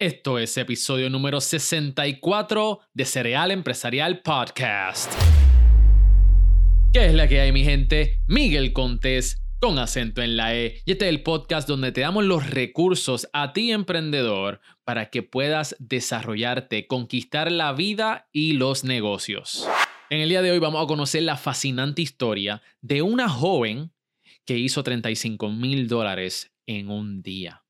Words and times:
Esto 0.00 0.40
es 0.40 0.56
episodio 0.56 1.08
número 1.08 1.40
64 1.40 2.80
de 2.94 3.04
Cereal 3.04 3.52
Empresarial 3.52 4.22
Podcast. 4.22 5.12
¿Qué 6.92 7.06
es 7.06 7.14
la 7.14 7.28
que 7.28 7.40
hay, 7.40 7.52
mi 7.52 7.62
gente? 7.62 8.20
Miguel 8.26 8.72
Contés 8.72 9.40
con 9.60 9.78
acento 9.78 10.20
en 10.20 10.36
la 10.36 10.56
E. 10.56 10.82
Y 10.84 10.90
este 10.90 11.04
es 11.04 11.10
el 11.10 11.22
podcast 11.22 11.68
donde 11.68 11.92
te 11.92 12.00
damos 12.00 12.24
los 12.24 12.50
recursos 12.50 13.28
a 13.32 13.52
ti, 13.52 13.70
emprendedor, 13.70 14.60
para 14.82 15.10
que 15.10 15.22
puedas 15.22 15.76
desarrollarte, 15.78 16.88
conquistar 16.88 17.52
la 17.52 17.72
vida 17.72 18.28
y 18.32 18.54
los 18.54 18.82
negocios. 18.82 19.64
En 20.10 20.20
el 20.20 20.28
día 20.28 20.42
de 20.42 20.50
hoy 20.50 20.58
vamos 20.58 20.82
a 20.82 20.88
conocer 20.88 21.22
la 21.22 21.36
fascinante 21.36 22.02
historia 22.02 22.62
de 22.80 23.02
una 23.02 23.28
joven 23.28 23.92
que 24.44 24.58
hizo 24.58 24.82
35 24.82 25.50
mil 25.50 25.86
dólares 25.86 26.52
en 26.66 26.90
un 26.90 27.22
día 27.22 27.63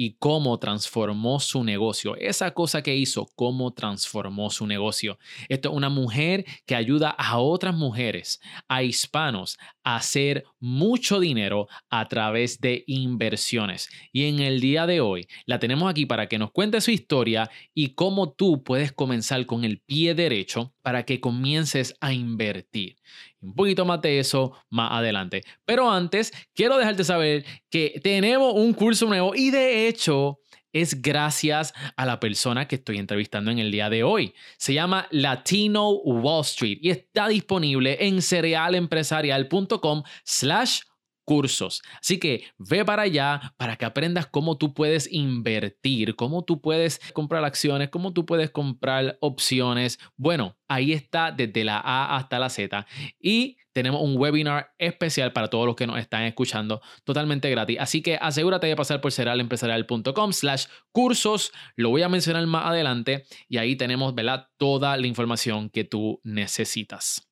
y 0.00 0.14
cómo 0.20 0.58
transformó 0.60 1.40
su 1.40 1.64
negocio. 1.64 2.14
Esa 2.16 2.52
cosa 2.52 2.82
que 2.82 2.94
hizo, 2.94 3.26
cómo 3.34 3.72
transformó 3.72 4.48
su 4.48 4.64
negocio. 4.64 5.18
Esto 5.48 5.70
es 5.70 5.74
una 5.74 5.88
mujer 5.88 6.46
que 6.66 6.76
ayuda 6.76 7.10
a 7.10 7.38
otras 7.40 7.74
mujeres, 7.74 8.40
a 8.68 8.84
hispanos, 8.84 9.58
a 9.82 9.96
hacer 9.96 10.44
mucho 10.60 11.18
dinero 11.18 11.66
a 11.90 12.06
través 12.06 12.60
de 12.60 12.84
inversiones. 12.86 13.88
Y 14.12 14.26
en 14.26 14.38
el 14.38 14.60
día 14.60 14.86
de 14.86 15.00
hoy 15.00 15.26
la 15.46 15.58
tenemos 15.58 15.90
aquí 15.90 16.06
para 16.06 16.28
que 16.28 16.38
nos 16.38 16.52
cuente 16.52 16.80
su 16.80 16.92
historia 16.92 17.50
y 17.74 17.94
cómo 17.94 18.30
tú 18.30 18.62
puedes 18.62 18.92
comenzar 18.92 19.46
con 19.46 19.64
el 19.64 19.80
pie 19.80 20.14
derecho 20.14 20.74
para 20.88 21.02
que 21.02 21.20
comiences 21.20 21.94
a 22.00 22.14
invertir. 22.14 22.96
Un 23.42 23.54
poquito 23.54 23.84
más 23.84 24.00
de 24.00 24.20
eso 24.20 24.54
más 24.70 24.90
adelante. 24.90 25.42
Pero 25.66 25.90
antes, 25.90 26.32
quiero 26.54 26.78
dejarte 26.78 27.04
saber 27.04 27.44
que 27.68 28.00
tenemos 28.02 28.54
un 28.54 28.72
curso 28.72 29.04
nuevo 29.04 29.34
y 29.34 29.50
de 29.50 29.86
hecho 29.86 30.40
es 30.72 31.02
gracias 31.02 31.74
a 31.94 32.06
la 32.06 32.18
persona 32.20 32.66
que 32.66 32.76
estoy 32.76 32.96
entrevistando 32.96 33.50
en 33.50 33.58
el 33.58 33.70
día 33.70 33.90
de 33.90 34.02
hoy. 34.02 34.32
Se 34.56 34.72
llama 34.72 35.08
Latino 35.10 35.90
Wall 35.90 36.40
Street 36.40 36.78
y 36.80 36.88
está 36.88 37.28
disponible 37.28 37.98
en 38.00 38.22
cerealempresarial.com 38.22 40.04
slash 40.24 40.80
cursos. 41.28 41.82
Así 42.00 42.18
que 42.18 42.44
ve 42.56 42.86
para 42.86 43.02
allá 43.02 43.52
para 43.58 43.76
que 43.76 43.84
aprendas 43.84 44.26
cómo 44.26 44.56
tú 44.56 44.72
puedes 44.72 45.12
invertir, 45.12 46.16
cómo 46.16 46.42
tú 46.42 46.62
puedes 46.62 47.02
comprar 47.12 47.44
acciones, 47.44 47.90
cómo 47.90 48.14
tú 48.14 48.24
puedes 48.24 48.48
comprar 48.50 49.18
opciones. 49.20 49.98
Bueno, 50.16 50.56
ahí 50.68 50.94
está 50.94 51.30
desde 51.30 51.64
la 51.64 51.80
A 51.84 52.16
hasta 52.16 52.38
la 52.38 52.48
Z. 52.48 52.86
Y 53.20 53.58
tenemos 53.74 54.00
un 54.00 54.16
webinar 54.16 54.72
especial 54.78 55.34
para 55.34 55.48
todos 55.48 55.66
los 55.66 55.76
que 55.76 55.86
nos 55.86 55.98
están 55.98 56.22
escuchando 56.22 56.80
totalmente 57.04 57.50
gratis. 57.50 57.76
Así 57.78 58.00
que 58.00 58.16
asegúrate 58.16 58.66
de 58.66 58.74
pasar 58.74 59.02
por 59.02 59.12
seralempresarial.com 59.12 60.32
slash 60.32 60.64
cursos. 60.92 61.52
Lo 61.76 61.90
voy 61.90 62.00
a 62.00 62.08
mencionar 62.08 62.46
más 62.46 62.64
adelante 62.64 63.24
y 63.50 63.58
ahí 63.58 63.76
tenemos 63.76 64.14
¿verdad? 64.14 64.48
toda 64.56 64.96
la 64.96 65.06
información 65.06 65.68
que 65.68 65.84
tú 65.84 66.22
necesitas. 66.24 67.27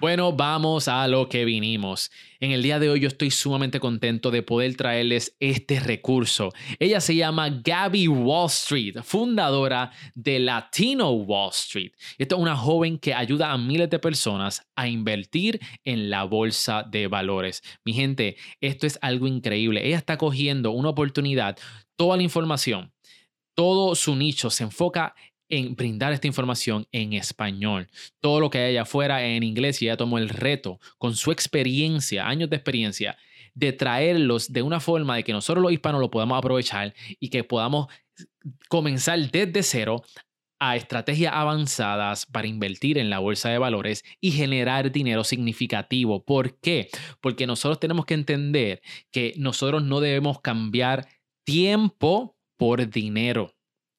Bueno, 0.00 0.32
vamos 0.32 0.88
a 0.88 1.06
lo 1.06 1.28
que 1.28 1.44
vinimos. 1.44 2.10
En 2.40 2.50
el 2.50 2.64
día 2.64 2.80
de 2.80 2.90
hoy 2.90 3.00
yo 3.00 3.06
estoy 3.06 3.30
sumamente 3.30 3.78
contento 3.78 4.32
de 4.32 4.42
poder 4.42 4.76
traerles 4.76 5.36
este 5.38 5.78
recurso. 5.78 6.52
Ella 6.80 7.00
se 7.00 7.14
llama 7.14 7.48
Gabby 7.48 8.08
Wall 8.08 8.48
Street, 8.48 8.96
fundadora 9.04 9.92
de 10.14 10.40
Latino 10.40 11.10
Wall 11.12 11.50
Street. 11.52 11.92
Esta 12.18 12.34
es 12.34 12.40
una 12.40 12.56
joven 12.56 12.98
que 12.98 13.14
ayuda 13.14 13.52
a 13.52 13.56
miles 13.56 13.88
de 13.88 14.00
personas 14.00 14.66
a 14.74 14.88
invertir 14.88 15.60
en 15.84 16.10
la 16.10 16.24
bolsa 16.24 16.82
de 16.82 17.06
valores. 17.06 17.62
Mi 17.84 17.92
gente, 17.92 18.36
esto 18.60 18.88
es 18.88 18.98
algo 19.00 19.28
increíble. 19.28 19.86
Ella 19.86 19.98
está 19.98 20.18
cogiendo 20.18 20.72
una 20.72 20.88
oportunidad, 20.88 21.56
toda 21.96 22.16
la 22.16 22.24
información, 22.24 22.92
todo 23.54 23.94
su 23.94 24.16
nicho 24.16 24.50
se 24.50 24.64
enfoca 24.64 25.14
en 25.48 25.76
brindar 25.76 26.12
esta 26.12 26.26
información 26.26 26.86
en 26.92 27.12
español. 27.12 27.88
Todo 28.20 28.40
lo 28.40 28.50
que 28.50 28.58
hay 28.58 28.70
allá 28.70 28.82
afuera 28.82 29.24
en 29.24 29.42
inglés 29.42 29.80
y 29.82 29.86
ella 29.86 29.96
tomó 29.96 30.18
el 30.18 30.28
reto 30.28 30.80
con 30.98 31.14
su 31.14 31.32
experiencia, 31.32 32.26
años 32.26 32.50
de 32.50 32.56
experiencia, 32.56 33.16
de 33.54 33.72
traerlos 33.72 34.52
de 34.52 34.62
una 34.62 34.80
forma 34.80 35.16
de 35.16 35.24
que 35.24 35.32
nosotros 35.32 35.62
los 35.62 35.72
hispanos 35.72 36.00
lo 36.00 36.10
podamos 36.10 36.38
aprovechar 36.38 36.94
y 37.20 37.28
que 37.28 37.44
podamos 37.44 37.88
comenzar 38.68 39.30
desde 39.30 39.62
cero 39.62 40.02
a 40.58 40.76
estrategias 40.76 41.32
avanzadas 41.34 42.26
para 42.26 42.46
invertir 42.46 42.96
en 42.98 43.10
la 43.10 43.18
bolsa 43.18 43.50
de 43.50 43.58
valores 43.58 44.04
y 44.20 44.32
generar 44.32 44.92
dinero 44.92 45.24
significativo. 45.24 46.24
¿Por 46.24 46.58
qué? 46.58 46.88
Porque 47.20 47.46
nosotros 47.46 47.80
tenemos 47.80 48.06
que 48.06 48.14
entender 48.14 48.80
que 49.10 49.34
nosotros 49.36 49.82
no 49.82 50.00
debemos 50.00 50.40
cambiar 50.40 51.06
tiempo 51.44 52.36
por 52.56 52.88
dinero. 52.88 53.53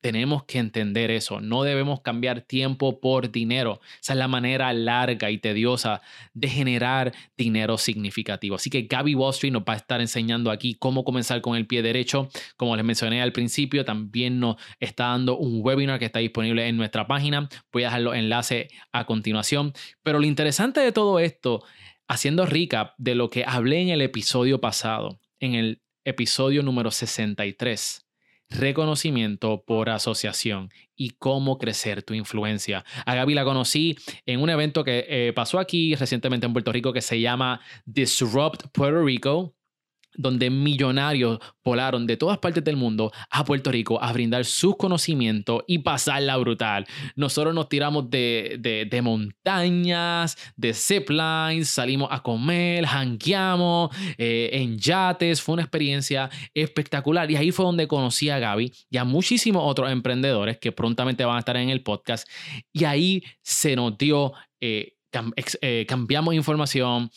Tenemos 0.06 0.44
que 0.44 0.60
entender 0.60 1.10
eso. 1.10 1.42
No 1.42 1.64
debemos 1.64 2.02
cambiar 2.02 2.42
tiempo 2.42 3.00
por 3.00 3.32
dinero. 3.32 3.82
Esa 4.00 4.14
es 4.14 4.20
la 4.20 4.28
manera 4.28 4.72
larga 4.72 5.32
y 5.32 5.40
tediosa 5.40 6.04
de 6.36 6.48
generar 6.48 7.12
dinero 7.36 7.80
significativo. 7.80 8.54
Así 8.54 8.70
que 8.70 8.84
Gaby 8.84 9.16
Wall 9.16 9.32
Street 9.32 9.52
nos 9.52 9.64
va 9.64 9.74
a 9.74 9.78
estar 9.78 10.02
enseñando 10.02 10.52
aquí 10.52 10.76
cómo 10.76 11.04
comenzar 11.04 11.42
con 11.42 11.58
el 11.58 11.66
pie 11.66 11.82
derecho. 11.82 12.30
Como 12.56 12.76
les 12.76 12.86
mencioné 12.86 13.20
al 13.24 13.32
principio, 13.32 13.84
también 13.84 14.40
nos 14.40 14.58
está 14.80 15.06
dando 15.06 15.40
un 15.40 15.62
webinar 15.64 15.98
que 15.98 16.06
está 16.06 16.20
disponible 16.20 16.68
en 16.68 16.78
nuestra 16.78 17.08
página. 17.08 17.50
Voy 17.72 17.82
a 17.82 17.88
dejar 17.88 18.02
los 18.02 18.16
enlaces 18.16 18.68
a 18.92 19.08
continuación. 19.08 19.74
Pero 20.04 20.20
lo 20.20 20.28
interesante 20.28 20.82
de 20.82 20.92
todo 20.92 21.18
esto, 21.18 21.64
haciendo 22.08 22.46
recap 22.46 22.94
de 23.00 23.16
lo 23.16 23.32
que 23.32 23.44
hablé 23.44 23.82
en 23.82 23.90
el 23.90 24.02
episodio 24.02 24.62
pasado, 24.62 25.20
en 25.40 25.56
el 25.56 25.82
episodio 26.04 26.62
número 26.62 26.92
63 26.92 28.05
reconocimiento 28.50 29.64
por 29.66 29.90
asociación 29.90 30.70
y 30.96 31.12
cómo 31.12 31.58
crecer 31.58 32.04
tu 32.04 32.14
influencia. 32.14 32.86
A 33.06 33.16
Gaby 33.16 33.34
la 33.34 33.44
conocí 33.44 33.98
en 34.26 34.42
un 34.42 34.50
evento 34.50 34.84
que 34.84 35.06
eh, 35.08 35.34
pasó 35.34 35.60
aquí 35.60 35.96
recientemente 35.96 36.46
en 36.46 36.54
Puerto 36.54 36.72
Rico 36.72 36.94
que 36.94 37.02
se 37.02 37.20
llama 37.20 37.60
Disrupt 37.86 38.68
Puerto 38.72 39.04
Rico 39.04 39.56
donde 40.18 40.50
millonarios 40.50 41.40
volaron 41.64 42.06
de 42.08 42.18
todas 42.18 42.38
partes 42.38 42.64
del 42.64 42.76
mundo 42.76 43.12
a 43.30 43.44
Puerto 43.44 43.72
Rico 43.72 44.02
a 44.02 44.14
brindar 44.14 44.46
sus 44.46 44.78
conocimientos 44.78 45.64
y 45.68 45.80
pasarla 45.80 46.38
brutal. 46.38 46.86
Nosotros 47.16 47.53
nos 47.53 47.70
tiramos 47.70 48.09
de, 48.09 49.00
montañas, 49.03 50.38
de 50.56 50.74
ziplines, 50.74 51.70
salimos 51.70 52.09
a 52.12 52.22
comer, 52.22 52.86
hanqueamos 52.86 53.96
eh, 54.18 54.50
en 54.53 54.78
yates. 54.78 55.42
Fue 55.42 55.53
una 55.53 55.64
experiencia 55.64 56.30
espectacular 56.53 57.30
y 57.30 57.36
ahí 57.36 57.52
fue 57.52 57.66
donde 57.66 57.88
conocí 57.88 58.30
a 58.30 58.40
Gaby 58.40 58.72
y 58.90 58.97
a 58.97 59.03
muchísimos 59.03 59.64
otros 59.66 59.92
emprendedores 59.92 60.58
que 60.58 60.72
prontamente 60.72 61.26
van 61.26 61.38
a 61.38 61.40
estar 61.40 61.58
en 61.58 61.70
el 61.70 61.82
podcast. 61.82 62.28
Y 62.72 62.86
ahí 62.86 63.24
se 63.42 63.76
nos 63.76 63.97
dio, 63.97 64.34
eh, 64.59 64.94
eh, 65.62 65.86
cambiamos 65.88 66.34
información 66.36 67.09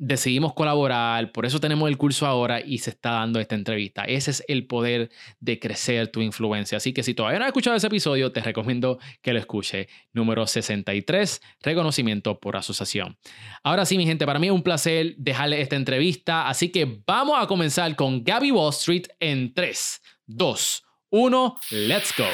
decidimos 0.00 0.54
colaborar, 0.54 1.30
por 1.30 1.44
eso 1.44 1.60
tenemos 1.60 1.86
el 1.88 1.98
curso 1.98 2.26
ahora 2.26 2.60
y 2.60 2.78
se 2.78 2.90
está 2.90 3.10
dando 3.10 3.38
esta 3.38 3.54
entrevista. 3.54 4.04
Ese 4.04 4.30
es 4.30 4.42
el 4.48 4.66
poder 4.66 5.10
de 5.40 5.60
crecer 5.60 6.08
tu 6.08 6.22
influencia. 6.22 6.78
Así 6.78 6.94
que 6.94 7.02
si 7.02 7.12
todavía 7.12 7.38
no 7.38 7.44
has 7.44 7.50
escuchado 7.50 7.76
ese 7.76 7.86
episodio, 7.86 8.32
te 8.32 8.40
recomiendo 8.40 8.98
que 9.20 9.34
lo 9.34 9.38
escuche. 9.38 9.88
Número 10.14 10.46
63, 10.46 11.42
reconocimiento 11.62 12.40
por 12.40 12.56
asociación. 12.56 13.18
Ahora 13.62 13.84
sí, 13.84 13.98
mi 13.98 14.06
gente, 14.06 14.24
para 14.24 14.38
mí 14.38 14.46
es 14.46 14.52
un 14.54 14.62
placer 14.62 15.14
dejarle 15.18 15.60
esta 15.60 15.76
entrevista, 15.76 16.48
así 16.48 16.70
que 16.70 17.02
vamos 17.06 17.36
a 17.38 17.46
comenzar 17.46 17.94
con 17.94 18.24
Gabby 18.24 18.52
Wall 18.52 18.70
Street 18.70 19.06
en 19.20 19.52
3, 19.52 20.02
2, 20.26 20.82
1, 21.10 21.56
let's 21.70 22.14
go. 22.16 22.24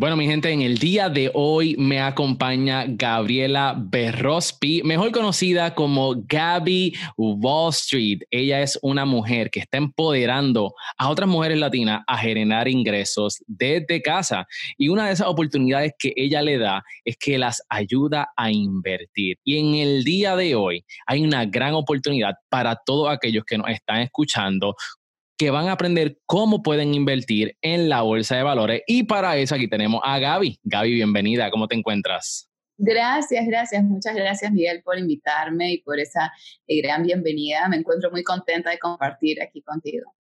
Bueno, 0.00 0.16
mi 0.16 0.26
gente, 0.26 0.52
en 0.52 0.62
el 0.62 0.78
día 0.78 1.08
de 1.08 1.28
hoy 1.34 1.74
me 1.76 2.00
acompaña 2.00 2.84
Gabriela 2.86 3.74
Berrospi, 3.76 4.80
mejor 4.84 5.10
conocida 5.10 5.74
como 5.74 6.14
Gabby 6.24 6.94
Wall 7.16 7.70
Street. 7.70 8.20
Ella 8.30 8.62
es 8.62 8.78
una 8.80 9.04
mujer 9.04 9.50
que 9.50 9.58
está 9.58 9.76
empoderando 9.76 10.72
a 10.98 11.08
otras 11.08 11.28
mujeres 11.28 11.58
latinas 11.58 12.04
a 12.06 12.16
generar 12.16 12.68
ingresos 12.68 13.42
desde 13.48 14.00
casa. 14.00 14.46
Y 14.76 14.88
una 14.88 15.08
de 15.08 15.14
esas 15.14 15.26
oportunidades 15.26 15.94
que 15.98 16.12
ella 16.14 16.42
le 16.42 16.58
da 16.58 16.84
es 17.04 17.16
que 17.16 17.36
las 17.36 17.60
ayuda 17.68 18.28
a 18.36 18.52
invertir. 18.52 19.38
Y 19.42 19.58
en 19.58 19.74
el 19.84 20.04
día 20.04 20.36
de 20.36 20.54
hoy 20.54 20.84
hay 21.08 21.24
una 21.24 21.44
gran 21.44 21.74
oportunidad 21.74 22.34
para 22.48 22.76
todos 22.86 23.10
aquellos 23.10 23.42
que 23.44 23.58
nos 23.58 23.68
están 23.68 24.02
escuchando 24.02 24.76
que 25.38 25.50
van 25.50 25.68
a 25.68 25.72
aprender 25.72 26.18
cómo 26.26 26.62
pueden 26.62 26.94
invertir 26.94 27.56
en 27.62 27.88
la 27.88 28.02
bolsa 28.02 28.36
de 28.36 28.42
valores. 28.42 28.82
Y 28.86 29.04
para 29.04 29.36
eso 29.36 29.54
aquí 29.54 29.68
tenemos 29.68 30.00
a 30.04 30.18
Gaby. 30.18 30.58
Gaby, 30.64 30.94
bienvenida. 30.94 31.50
¿Cómo 31.50 31.68
te 31.68 31.76
encuentras? 31.76 32.50
Gracias, 32.76 33.46
gracias. 33.46 33.82
Muchas 33.84 34.14
gracias, 34.14 34.52
Miguel, 34.52 34.82
por 34.82 34.98
invitarme 34.98 35.72
y 35.72 35.78
por 35.82 35.98
esa 35.98 36.32
eh, 36.66 36.82
gran 36.82 37.04
bienvenida. 37.04 37.68
Me 37.68 37.76
encuentro 37.76 38.10
muy 38.10 38.24
contenta 38.24 38.70
de 38.70 38.78
compartir 38.78 39.40
aquí 39.40 39.62
contigo. 39.62 40.12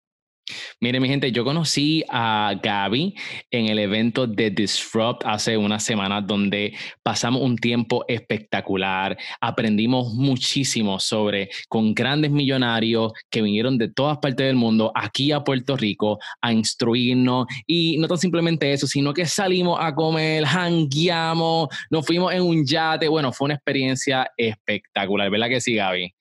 Mire, 0.79 0.99
mi 0.99 1.07
gente, 1.07 1.31
yo 1.31 1.43
conocí 1.43 2.03
a 2.07 2.53
Gaby 2.61 3.15
en 3.49 3.65
el 3.65 3.79
evento 3.79 4.27
de 4.27 4.51
Disrupt 4.51 5.23
hace 5.25 5.57
unas 5.57 5.83
semanas 5.83 6.27
donde 6.27 6.71
pasamos 7.01 7.41
un 7.41 7.57
tiempo 7.57 8.05
espectacular, 8.07 9.17
aprendimos 9.41 10.13
muchísimo 10.13 10.99
sobre 10.99 11.49
con 11.67 11.95
grandes 11.95 12.29
millonarios 12.29 13.11
que 13.31 13.41
vinieron 13.41 13.79
de 13.79 13.89
todas 13.89 14.19
partes 14.19 14.45
del 14.45 14.55
mundo 14.55 14.91
aquí 14.93 15.31
a 15.31 15.43
Puerto 15.43 15.75
Rico 15.75 16.19
a 16.41 16.53
instruirnos. 16.53 17.47
Y 17.65 17.97
no 17.97 18.07
tan 18.07 18.19
simplemente 18.19 18.71
eso, 18.71 18.85
sino 18.85 19.15
que 19.15 19.25
salimos 19.25 19.79
a 19.81 19.95
comer, 19.95 20.45
hangueamos, 20.45 21.69
nos 21.89 22.05
fuimos 22.05 22.31
en 22.35 22.43
un 22.43 22.63
yate, 22.63 23.07
bueno, 23.07 23.33
fue 23.33 23.45
una 23.45 23.55
experiencia 23.55 24.29
espectacular, 24.37 25.31
¿verdad 25.31 25.49
que 25.49 25.59
sí, 25.59 25.73
Gaby? 25.73 26.13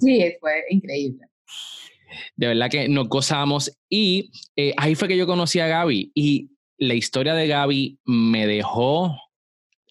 Sí, 0.00 0.34
fue 0.40 0.64
increíble 0.70 1.28
de 2.36 2.46
verdad 2.46 2.70
que 2.70 2.88
nos 2.88 3.08
gozamos 3.08 3.70
y 3.88 4.30
eh, 4.56 4.74
ahí 4.76 4.94
fue 4.94 5.08
que 5.08 5.16
yo 5.16 5.26
conocí 5.26 5.60
a 5.60 5.66
Gaby 5.66 6.12
y 6.14 6.50
la 6.78 6.94
historia 6.94 7.34
de 7.34 7.48
Gaby 7.48 7.98
me 8.04 8.46
dejó 8.46 9.16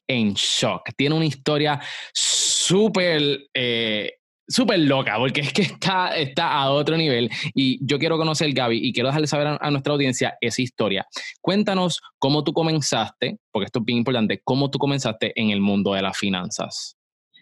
en 0.07 0.33
shock. 0.33 0.89
Tiene 0.95 1.15
una 1.15 1.25
historia 1.25 1.79
súper... 2.13 3.49
Eh, 3.53 4.13
súper 4.47 4.79
loca, 4.79 5.17
porque 5.17 5.41
es 5.41 5.53
que 5.53 5.61
está, 5.63 6.15
está 6.15 6.53
a 6.53 6.71
otro 6.71 6.95
nivel 6.97 7.29
y 7.53 7.85
yo 7.85 7.99
quiero 7.99 8.17
conocer 8.17 8.51
Gaby 8.53 8.79
y 8.81 8.93
quiero 8.93 9.09
dejarle 9.09 9.27
saber 9.27 9.57
a, 9.59 9.71
nuestra 9.71 9.93
audiencia 9.93 10.37
esa 10.41 10.61
historia. 10.61 11.05
Cuéntanos 11.41 11.99
cómo 12.17 12.43
tú 12.43 12.53
comenzaste, 12.53 13.39
porque 13.51 13.65
esto 13.65 13.79
es 13.79 13.85
bien 13.85 13.99
importante, 13.99 14.41
cómo 14.43 14.69
tú 14.69 14.79
comenzaste 14.79 15.33
en 15.39 15.49
el 15.49 15.59
mundo 15.59 15.93
de 15.93 16.01
las 16.01 16.17
finanzas. 16.17 16.96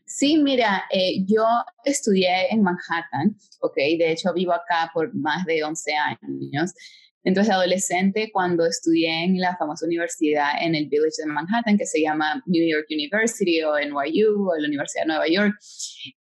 Sí, 0.05 0.37
mira, 0.37 0.83
eh, 0.91 1.25
yo 1.25 1.43
estudié 1.83 2.51
en 2.51 2.61
Manhattan, 2.61 3.35
¿ok? 3.61 3.75
De 3.75 4.11
hecho, 4.11 4.33
vivo 4.33 4.53
acá 4.53 4.91
por 4.93 5.13
más 5.15 5.45
de 5.45 5.63
11 5.63 5.91
años. 5.93 6.73
Entonces, 7.23 7.51
adolescente, 7.51 8.29
cuando 8.31 8.67
estudié 8.67 9.23
en 9.23 9.39
la 9.39 9.57
famosa 9.57 9.87
universidad 9.87 10.61
en 10.61 10.75
el 10.75 10.87
Village 10.87 11.15
de 11.17 11.25
Manhattan, 11.25 11.75
que 11.75 11.87
se 11.87 11.99
llama 11.99 12.43
New 12.45 12.63
York 12.63 12.85
University 12.91 13.63
o 13.63 13.73
NYU 13.79 14.47
o 14.47 14.55
la 14.59 14.67
Universidad 14.67 15.05
de 15.05 15.07
Nueva 15.07 15.27
York, 15.27 15.55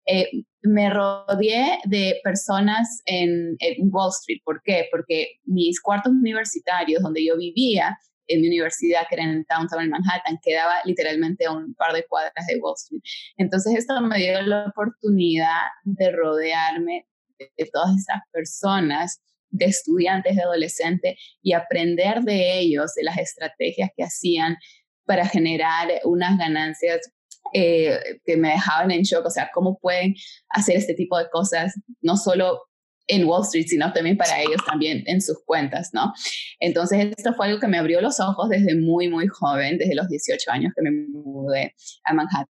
eh, 0.05 0.29
me 0.61 0.89
rodeé 0.89 1.79
de 1.83 2.21
personas 2.23 3.01
en, 3.05 3.57
en 3.59 3.89
Wall 3.91 4.11
Street. 4.11 4.39
¿Por 4.45 4.61
qué? 4.63 4.87
Porque 4.91 5.39
mis 5.43 5.81
cuartos 5.81 6.13
universitarios 6.13 7.03
donde 7.03 7.25
yo 7.25 7.37
vivía 7.37 7.97
en 8.33 8.41
mi 8.41 8.47
universidad, 8.47 9.01
que 9.09 9.15
era 9.15 9.23
en 9.23 9.45
Downtown, 9.49 9.83
en 9.83 9.89
Manhattan, 9.89 10.39
quedaba 10.41 10.75
literalmente 10.85 11.45
a 11.45 11.51
un 11.51 11.73
par 11.75 11.93
de 11.93 12.05
cuadras 12.05 12.45
de 12.47 12.59
Wall 12.59 12.75
Street. 12.77 13.01
Entonces 13.37 13.75
esto 13.75 13.99
me 14.01 14.17
dio 14.17 14.41
la 14.41 14.65
oportunidad 14.67 15.61
de 15.83 16.11
rodearme 16.11 17.07
de, 17.39 17.69
todas 17.71 17.97
estas 17.97 18.21
personas, 18.31 19.21
de 19.49 19.65
estudiantes, 19.65 20.35
de 20.35 20.41
adolescentes, 20.41 21.17
y 21.41 21.53
aprender 21.53 22.21
de 22.21 22.59
ellos, 22.59 22.93
de 22.95 23.03
las 23.03 23.17
estrategias 23.17 23.89
que 23.95 24.03
hacían 24.03 24.57
para 25.05 25.25
generar 25.27 25.89
unas 26.05 26.37
ganancias 26.37 27.11
eh, 27.53 27.99
que 28.25 28.37
me 28.37 28.49
dejaban 28.49 28.91
en 28.91 29.03
shock, 29.03 29.25
o 29.25 29.29
sea, 29.29 29.51
cómo 29.53 29.77
pueden 29.77 30.15
hacer 30.49 30.77
este 30.77 30.93
tipo 30.93 31.17
de 31.17 31.29
cosas, 31.29 31.73
no 32.01 32.15
solo 32.17 32.61
en 33.07 33.25
Wall 33.25 33.43
Street, 33.43 33.65
sino 33.67 33.91
también 33.93 34.17
para 34.17 34.41
ellos 34.41 34.61
también 34.65 35.03
en 35.07 35.21
sus 35.21 35.43
cuentas, 35.45 35.89
¿no? 35.93 36.13
Entonces, 36.59 37.13
esto 37.17 37.33
fue 37.33 37.47
algo 37.47 37.59
que 37.59 37.67
me 37.67 37.77
abrió 37.77 38.01
los 38.01 38.19
ojos 38.19 38.49
desde 38.49 38.75
muy, 38.75 39.09
muy 39.09 39.27
joven, 39.27 39.77
desde 39.77 39.95
los 39.95 40.07
18 40.07 40.51
años 40.51 40.73
que 40.75 40.81
me 40.81 40.91
mudé 40.91 41.75
a 42.05 42.13
Manhattan 42.13 42.47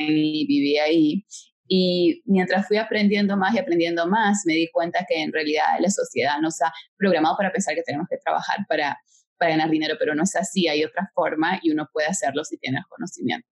y 0.00 0.46
viví 0.46 0.78
ahí. 0.78 1.24
Y 1.66 2.22
mientras 2.24 2.66
fui 2.66 2.78
aprendiendo 2.78 3.36
más 3.36 3.54
y 3.54 3.58
aprendiendo 3.58 4.06
más, 4.06 4.42
me 4.46 4.54
di 4.54 4.70
cuenta 4.70 5.04
que 5.06 5.20
en 5.20 5.32
realidad 5.32 5.64
la 5.80 5.90
sociedad 5.90 6.40
nos 6.40 6.60
ha 6.62 6.72
programado 6.96 7.36
para 7.36 7.52
pensar 7.52 7.74
que 7.74 7.82
tenemos 7.82 8.06
que 8.08 8.16
trabajar 8.16 8.58
para, 8.68 8.98
para 9.36 9.50
ganar 9.50 9.68
dinero, 9.68 9.96
pero 9.98 10.14
no 10.14 10.22
es 10.22 10.34
así, 10.36 10.66
hay 10.68 10.84
otra 10.84 11.10
forma 11.14 11.60
y 11.62 11.70
uno 11.70 11.88
puede 11.92 12.06
hacerlo 12.06 12.44
si 12.44 12.56
tiene 12.56 12.80
conocimiento. 12.88 13.46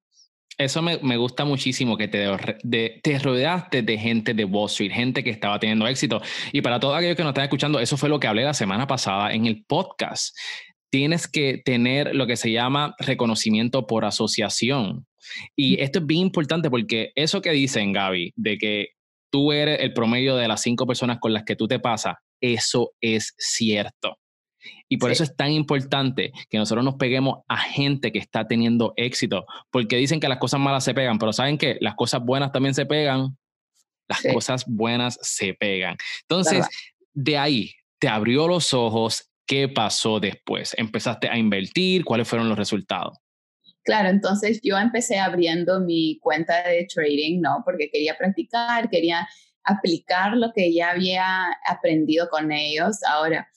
Eso 0.59 0.81
me, 0.81 0.99
me, 1.03 1.19
gusta 1.19 1.45
muchísimo 1.45 1.99
que 1.99 2.09
te, 2.09 2.27
de, 2.63 3.01
te 3.03 3.19
rodeaste 3.19 3.83
de 3.83 3.99
gente 3.99 4.33
de 4.33 4.45
Wall 4.45 4.67
Street, 4.67 4.91
gente 4.91 5.23
que 5.23 5.31
estaba 5.31 5.59
teniendo 5.59 5.87
éxito. 5.87 6.23
Y 6.51 6.63
para 6.63 6.81
todos 6.81 6.97
aquellos 6.97 7.17
que 7.17 7.23
nos 7.23 7.31
están 7.31 7.45
escuchando, 7.45 7.79
eso 7.79 7.99
fue 7.99 8.09
lo 8.09 8.19
que 8.19 8.27
hablé 8.27 8.43
la 8.43 8.55
semana 8.55 8.87
pasada 8.87 9.35
en 9.35 9.45
el 9.45 9.65
podcast. 9.67 10.35
Tienes 10.91 11.29
que 11.29 11.61
tener 11.63 12.15
lo 12.15 12.27
que 12.27 12.37
se 12.37 12.53
llama 12.53 12.95
reconocimiento 12.99 13.87
por 13.87 14.07
asociación. 14.07 15.07
Y 15.55 15.81
esto 15.83 15.99
es 15.99 16.07
bien 16.07 16.23
importante 16.23 16.71
porque 16.71 17.13
eso 17.17 17.43
que 17.43 17.51
dicen, 17.51 17.93
Gaby, 17.93 18.33
de 18.37 18.57
que 18.57 18.89
tú 19.31 19.53
eres 19.53 19.81
el 19.81 19.93
promedio 19.93 20.37
de 20.37 20.49
las 20.49 20.63
cinco 20.63 20.87
personas 20.87 21.19
con 21.21 21.35
las 21.35 21.45
que 21.45 21.57
tú 21.57 21.69
te 21.69 21.81
pasas, 21.81 22.15
eso 22.41 22.93
es 23.03 23.35
cierto. 23.37 24.19
Y 24.89 24.99
por 24.99 25.11
eso 25.11 25.25
es 25.25 25.35
tan 25.35 25.51
importante 25.51 26.33
que 26.49 26.59
nosotros 26.59 26.85
nos 26.85 26.95
peguemos 26.95 27.41
a 27.49 27.57
gente 27.57 28.13
que 28.13 28.19
está 28.19 28.47
teniendo 28.47 28.93
éxito, 28.97 29.45
porque 29.71 29.97
dicen 29.97 30.21
que 30.21 30.29
las 30.29 30.39
cosas 30.39 30.61
malas 30.61 30.85
se 30.85 30.95
pegan, 30.95 31.19
pero 31.19 31.33
saben 31.33 31.59
que 31.59 31.77
las 31.81 31.95
cosas 31.95 32.23
buenas 32.25 32.53
también 32.53 32.75
se 32.75 32.87
pegan, 32.87 33.37
las 34.09 34.23
cosas 34.33 34.65
buenas 34.67 35.19
se 35.23 35.55
pegan. 35.55 35.97
Entonces, 36.23 36.67
de 37.13 37.37
ahí 37.37 37.73
te 37.99 38.09
abrió 38.09 38.47
los 38.47 38.73
ojos, 38.75 39.31
¿qué 39.47 39.69
pasó 39.69 40.21
después? 40.21 40.75
¿Empezaste 40.79 41.29
a 41.29 41.37
invertir? 41.37 42.05
¿Cuáles 42.05 42.29
fueron 42.29 42.49
los 42.49 42.59
resultados? 42.59 43.19
Claro, 43.83 44.09
entonces 44.09 44.61
yo 44.63 44.77
empecé 44.79 45.19
abriendo 45.19 45.81
mi 45.81 46.19
cuenta 46.21 46.69
de 46.69 46.87
trading, 46.93 47.41
¿no? 47.41 47.63
Porque 47.65 47.89
quería 47.89 48.19
practicar, 48.19 48.91
quería 48.91 49.29
aplicar 49.63 50.37
lo 50.37 50.53
que 50.53 50.75
ya 50.75 50.91
había 50.91 51.25
aprendido 51.69 52.29
con 52.29 52.51
ellos. 52.51 52.99
Ahora, 53.09 53.49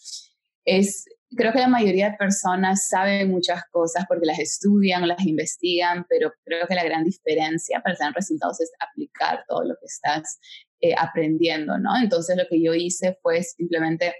es, 0.65 1.05
creo 1.35 1.51
que 1.51 1.59
la 1.59 1.67
mayoría 1.67 2.11
de 2.11 2.17
personas 2.17 2.87
saben 2.87 3.31
muchas 3.31 3.63
cosas 3.71 4.05
porque 4.07 4.25
las 4.25 4.39
estudian, 4.39 5.07
las 5.07 5.25
investigan, 5.25 6.05
pero 6.09 6.31
creo 6.43 6.67
que 6.67 6.75
la 6.75 6.83
gran 6.83 7.03
diferencia 7.03 7.81
para 7.81 7.95
tener 7.95 8.13
resultados 8.13 8.59
es 8.61 8.71
aplicar 8.79 9.43
todo 9.47 9.63
lo 9.63 9.75
que 9.75 9.85
estás 9.85 10.39
eh, 10.81 10.93
aprendiendo, 10.97 11.77
¿no? 11.77 11.91
Entonces 12.01 12.35
lo 12.37 12.43
que 12.49 12.61
yo 12.61 12.73
hice 12.73 13.17
fue 13.21 13.43
simplemente 13.43 14.13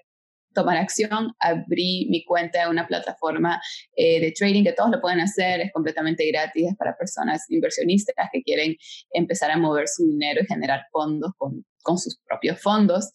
tomar 0.54 0.78
acción, 0.78 1.34
abrí 1.40 2.08
mi 2.10 2.26
cuenta 2.26 2.64
en 2.64 2.70
una 2.70 2.88
plataforma 2.88 3.62
eh, 3.96 4.20
de 4.20 4.32
trading 4.32 4.64
que 4.64 4.74
todos 4.74 4.90
lo 4.92 5.00
pueden 5.00 5.20
hacer, 5.20 5.62
es 5.62 5.72
completamente 5.72 6.28
gratis, 6.28 6.70
es 6.70 6.76
para 6.76 6.98
personas 6.98 7.46
inversionistas 7.50 8.30
que 8.32 8.42
quieren 8.42 8.76
empezar 9.12 9.52
a 9.52 9.58
mover 9.58 9.88
su 9.88 10.06
dinero 10.06 10.42
y 10.42 10.48
generar 10.48 10.82
fondos 10.92 11.32
con, 11.38 11.66
con 11.84 11.98
sus 11.98 12.20
propios 12.28 12.60
fondos. 12.60 13.14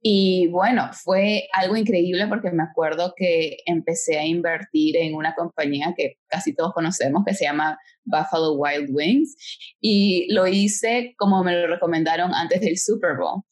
Y 0.00 0.46
bueno, 0.48 0.90
fue 0.92 1.48
algo 1.52 1.76
increíble 1.76 2.26
porque 2.28 2.52
me 2.52 2.62
acuerdo 2.62 3.14
que 3.16 3.58
empecé 3.66 4.18
a 4.18 4.24
invertir 4.24 4.96
en 4.96 5.14
una 5.14 5.34
compañía 5.34 5.92
que 5.96 6.18
casi 6.28 6.54
todos 6.54 6.72
conocemos, 6.72 7.24
que 7.26 7.34
se 7.34 7.44
llama 7.44 7.78
Buffalo 8.04 8.54
Wild 8.54 8.90
Wings, 8.90 9.36
y 9.80 10.32
lo 10.32 10.46
hice 10.46 11.14
como 11.18 11.42
me 11.42 11.52
lo 11.60 11.66
recomendaron 11.66 12.32
antes 12.32 12.60
del 12.60 12.78
Super 12.78 13.16
Bowl, 13.16 13.42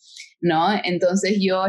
¿no? 0.40 0.68
Entonces 0.84 1.38
yo 1.40 1.64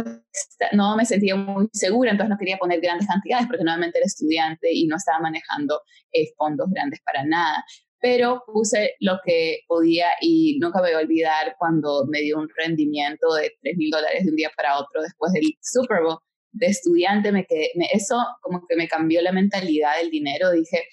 no 0.74 0.96
me 0.96 1.06
sentía 1.06 1.36
muy 1.36 1.68
segura, 1.74 2.12
entonces 2.12 2.30
no 2.30 2.38
quería 2.38 2.58
poner 2.58 2.80
grandes 2.80 3.08
cantidades 3.08 3.48
porque 3.48 3.64
nuevamente 3.64 3.98
era 3.98 4.06
estudiante 4.06 4.72
y 4.72 4.86
no 4.86 4.98
estaba 4.98 5.20
manejando 5.20 5.82
eh, 6.12 6.28
fondos 6.38 6.70
grandes 6.70 7.02
para 7.04 7.26
nada 7.26 7.64
pero 8.00 8.44
puse 8.46 8.96
lo 9.00 9.20
que 9.26 9.62
podía 9.68 10.08
y 10.22 10.58
nunca 10.60 10.82
me 10.82 10.90
voy 10.90 11.02
a 11.02 11.04
olvidar 11.06 11.56
cuando 11.58 12.06
me 12.08 12.22
dio 12.22 12.38
un 12.38 12.48
rendimiento 12.56 13.34
de 13.34 13.54
3 13.62 13.78
mil 13.78 13.90
dólares 13.90 14.24
de 14.24 14.30
un 14.30 14.36
día 14.36 14.52
para 14.56 14.78
otro 14.80 15.02
después 15.02 15.34
del 15.34 15.46
Super 15.62 16.04
Bowl. 16.04 16.20
De 16.52 16.68
estudiante, 16.68 17.32
me 17.32 17.46
quedé, 17.46 17.72
eso 17.94 18.16
como 18.42 18.62
que 18.68 18.76
me 18.76 18.88
cambió 18.88 19.22
la 19.22 19.32
mentalidad 19.32 19.98
del 19.98 20.10
dinero. 20.10 20.52
Dije, 20.52 20.84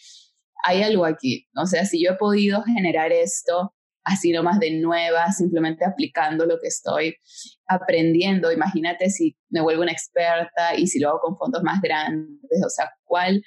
hay 0.65 0.83
algo 0.83 1.05
aquí. 1.05 1.47
O 1.57 1.67
sea, 1.67 1.85
si 1.87 2.03
yo 2.05 2.13
he 2.13 2.17
podido 2.17 2.63
generar 2.63 3.13
esto 3.13 3.75
así 4.03 4.33
nomás 4.33 4.61
de 4.61 4.73
nueva, 4.73 5.33
simplemente 5.33 5.85
aplicando 5.85 6.45
lo 6.45 6.59
que 6.61 6.69
estoy 6.69 7.17
aprendiendo, 7.67 8.53
imagínate 8.53 9.09
si 9.09 9.37
me 9.49 9.63
vuelvo 9.63 9.83
una 9.83 9.93
experta 9.93 10.75
y 10.77 10.87
si 10.87 11.01
lo 11.01 11.09
hago 11.09 11.21
con 11.21 11.37
fondos 11.39 11.63
más 11.63 11.81
grandes, 11.81 12.63
o 12.65 12.69
sea, 12.69 12.91
¿cuál 13.05 13.43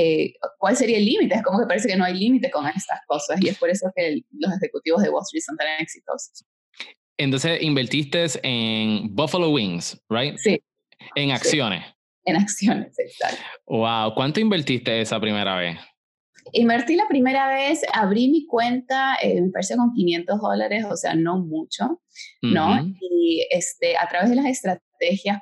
eh, 0.00 0.34
¿cuál 0.58 0.76
sería 0.76 0.96
el 0.98 1.04
límite? 1.04 1.34
Es 1.34 1.42
como 1.42 1.58
que 1.58 1.66
parece 1.66 1.88
que 1.88 1.96
no 1.96 2.04
hay 2.04 2.14
límite 2.14 2.50
con 2.52 2.66
estas 2.68 3.00
cosas 3.08 3.40
y 3.40 3.48
es 3.48 3.58
por 3.58 3.68
eso 3.68 3.90
que 3.96 4.20
los 4.30 4.52
ejecutivos 4.54 5.02
de 5.02 5.10
Wall 5.10 5.24
Street 5.24 5.42
son 5.44 5.56
tan 5.56 5.66
exitosos. 5.80 6.44
Entonces, 7.16 7.60
invertiste 7.62 8.26
en 8.44 9.12
Buffalo 9.12 9.50
Wings, 9.50 10.00
¿right? 10.08 10.36
Sí. 10.38 10.62
En 11.16 11.32
acciones. 11.32 11.84
En 12.24 12.36
acciones, 12.36 12.96
exacto. 12.96 13.42
Wow, 13.66 14.14
¿cuánto 14.14 14.38
invertiste 14.38 15.00
esa 15.00 15.18
primera 15.18 15.56
vez? 15.56 15.78
Invertí 16.52 16.94
la 16.94 17.08
primera 17.08 17.48
vez, 17.48 17.82
abrí 17.92 18.28
mi 18.28 18.46
cuenta, 18.46 19.16
eh, 19.20 19.40
me 19.40 19.50
parece 19.50 19.76
con 19.76 19.92
500 19.94 20.40
dólares, 20.40 20.84
o 20.88 20.96
sea, 20.96 21.14
no 21.14 21.40
mucho, 21.40 22.00
¿no? 22.40 22.86
Y 23.00 23.46
este, 23.50 23.96
a 23.96 24.08
través 24.08 24.30
de 24.30 24.36
las 24.36 24.46
estrategias, 24.46 24.87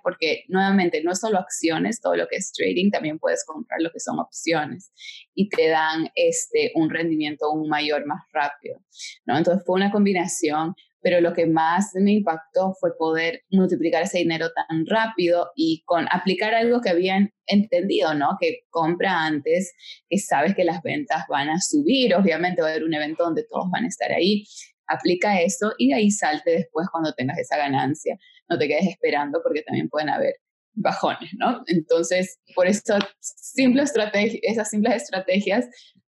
porque 0.03 0.45
nuevamente 0.49 1.03
no 1.03 1.13
es 1.13 1.21
solo 1.21 1.39
acciones, 1.39 2.01
todo 2.01 2.17
lo 2.17 2.29
que 2.29 2.37
es 2.37 2.53
trading, 2.53 2.91
también 2.91 3.19
puedes 3.19 3.45
comprar 3.45 3.81
lo 3.81 3.91
que 3.91 4.01
son 4.01 4.19
opciones 4.19 4.93
y 5.35 5.49
te 5.49 5.69
dan 5.69 6.11
este, 6.15 6.73
un 6.75 6.91
rendimiento 6.91 7.51
un 7.51 7.69
mayor 7.69 8.07
más 8.07 8.23
rápido, 8.33 8.81
¿no? 9.25 9.37
Entonces 9.37 9.65
fue 9.65 9.77
una 9.77 9.91
combinación 9.91 10.75
pero 11.07 11.21
lo 11.21 11.35
que 11.35 11.47
más 11.47 11.91
me 11.95 12.15
impactó 12.15 12.75
fue 12.81 12.97
poder 12.99 13.45
multiplicar 13.51 14.03
ese 14.03 14.19
dinero 14.19 14.49
tan 14.53 14.85
rápido 14.87 15.53
y 15.55 15.85
con 15.85 16.09
aplicar 16.11 16.53
algo 16.53 16.81
que 16.81 16.91
habían 16.91 17.33
entendido, 17.47 18.13
¿no? 18.15 18.37
Que 18.41 18.63
compra 18.71 19.25
antes, 19.25 19.73
que 20.09 20.19
sabes 20.19 20.57
que 20.57 20.65
las 20.65 20.83
ventas 20.83 21.23
van 21.29 21.49
a 21.49 21.61
subir, 21.61 22.13
obviamente 22.17 22.61
va 22.61 22.67
a 22.67 22.71
haber 22.73 22.83
un 22.83 22.93
evento 22.93 23.23
donde 23.23 23.45
todos 23.49 23.71
van 23.71 23.85
a 23.85 23.87
estar 23.87 24.11
ahí, 24.11 24.47
aplica 24.89 25.41
eso 25.41 25.75
y 25.79 25.91
de 25.91 25.95
ahí 25.95 26.11
salte 26.11 26.51
después 26.51 26.89
cuando 26.91 27.13
tengas 27.13 27.39
esa 27.39 27.57
ganancia. 27.57 28.19
No 28.49 28.59
te 28.59 28.69
quedes 28.69 28.87
esperando 28.87 29.41
porque 29.43 29.63
también 29.63 29.89
pueden 29.89 30.11
haber 30.11 30.35
bajones, 30.75 31.31
¿no? 31.39 31.63
Entonces, 31.67 32.39
por 32.55 32.67
eso, 32.67 32.99
simple 33.21 33.83
estrategia, 33.83 34.39
esas 34.43 34.71
simples 34.71 35.03
estrategias 35.03 35.67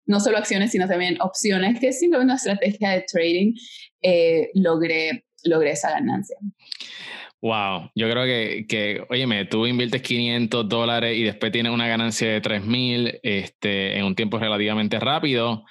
no 0.06 0.20
solo 0.20 0.38
acciones, 0.38 0.72
sino 0.72 0.88
también 0.88 1.20
opciones, 1.20 1.78
que 1.78 1.88
es 1.88 1.98
simplemente 1.98 2.32
una 2.32 2.36
estrategia 2.36 2.90
de 2.90 3.04
trading, 3.10 3.54
eh, 4.02 4.50
logré, 4.54 5.24
logré 5.44 5.72
esa 5.72 5.90
ganancia. 5.90 6.36
Wow, 7.40 7.90
yo 7.96 8.08
creo 8.08 8.24
que, 8.24 8.66
que, 8.68 9.04
óyeme, 9.10 9.44
tú 9.46 9.66
inviertes 9.66 10.02
500 10.02 10.68
dólares 10.68 11.16
y 11.16 11.24
después 11.24 11.50
tienes 11.50 11.72
una 11.72 11.88
ganancia 11.88 12.30
de 12.30 12.40
3000 12.40 13.20
este, 13.22 13.98
en 13.98 14.04
un 14.04 14.14
tiempo 14.14 14.38
relativamente 14.38 15.00
rápido. 15.00 15.64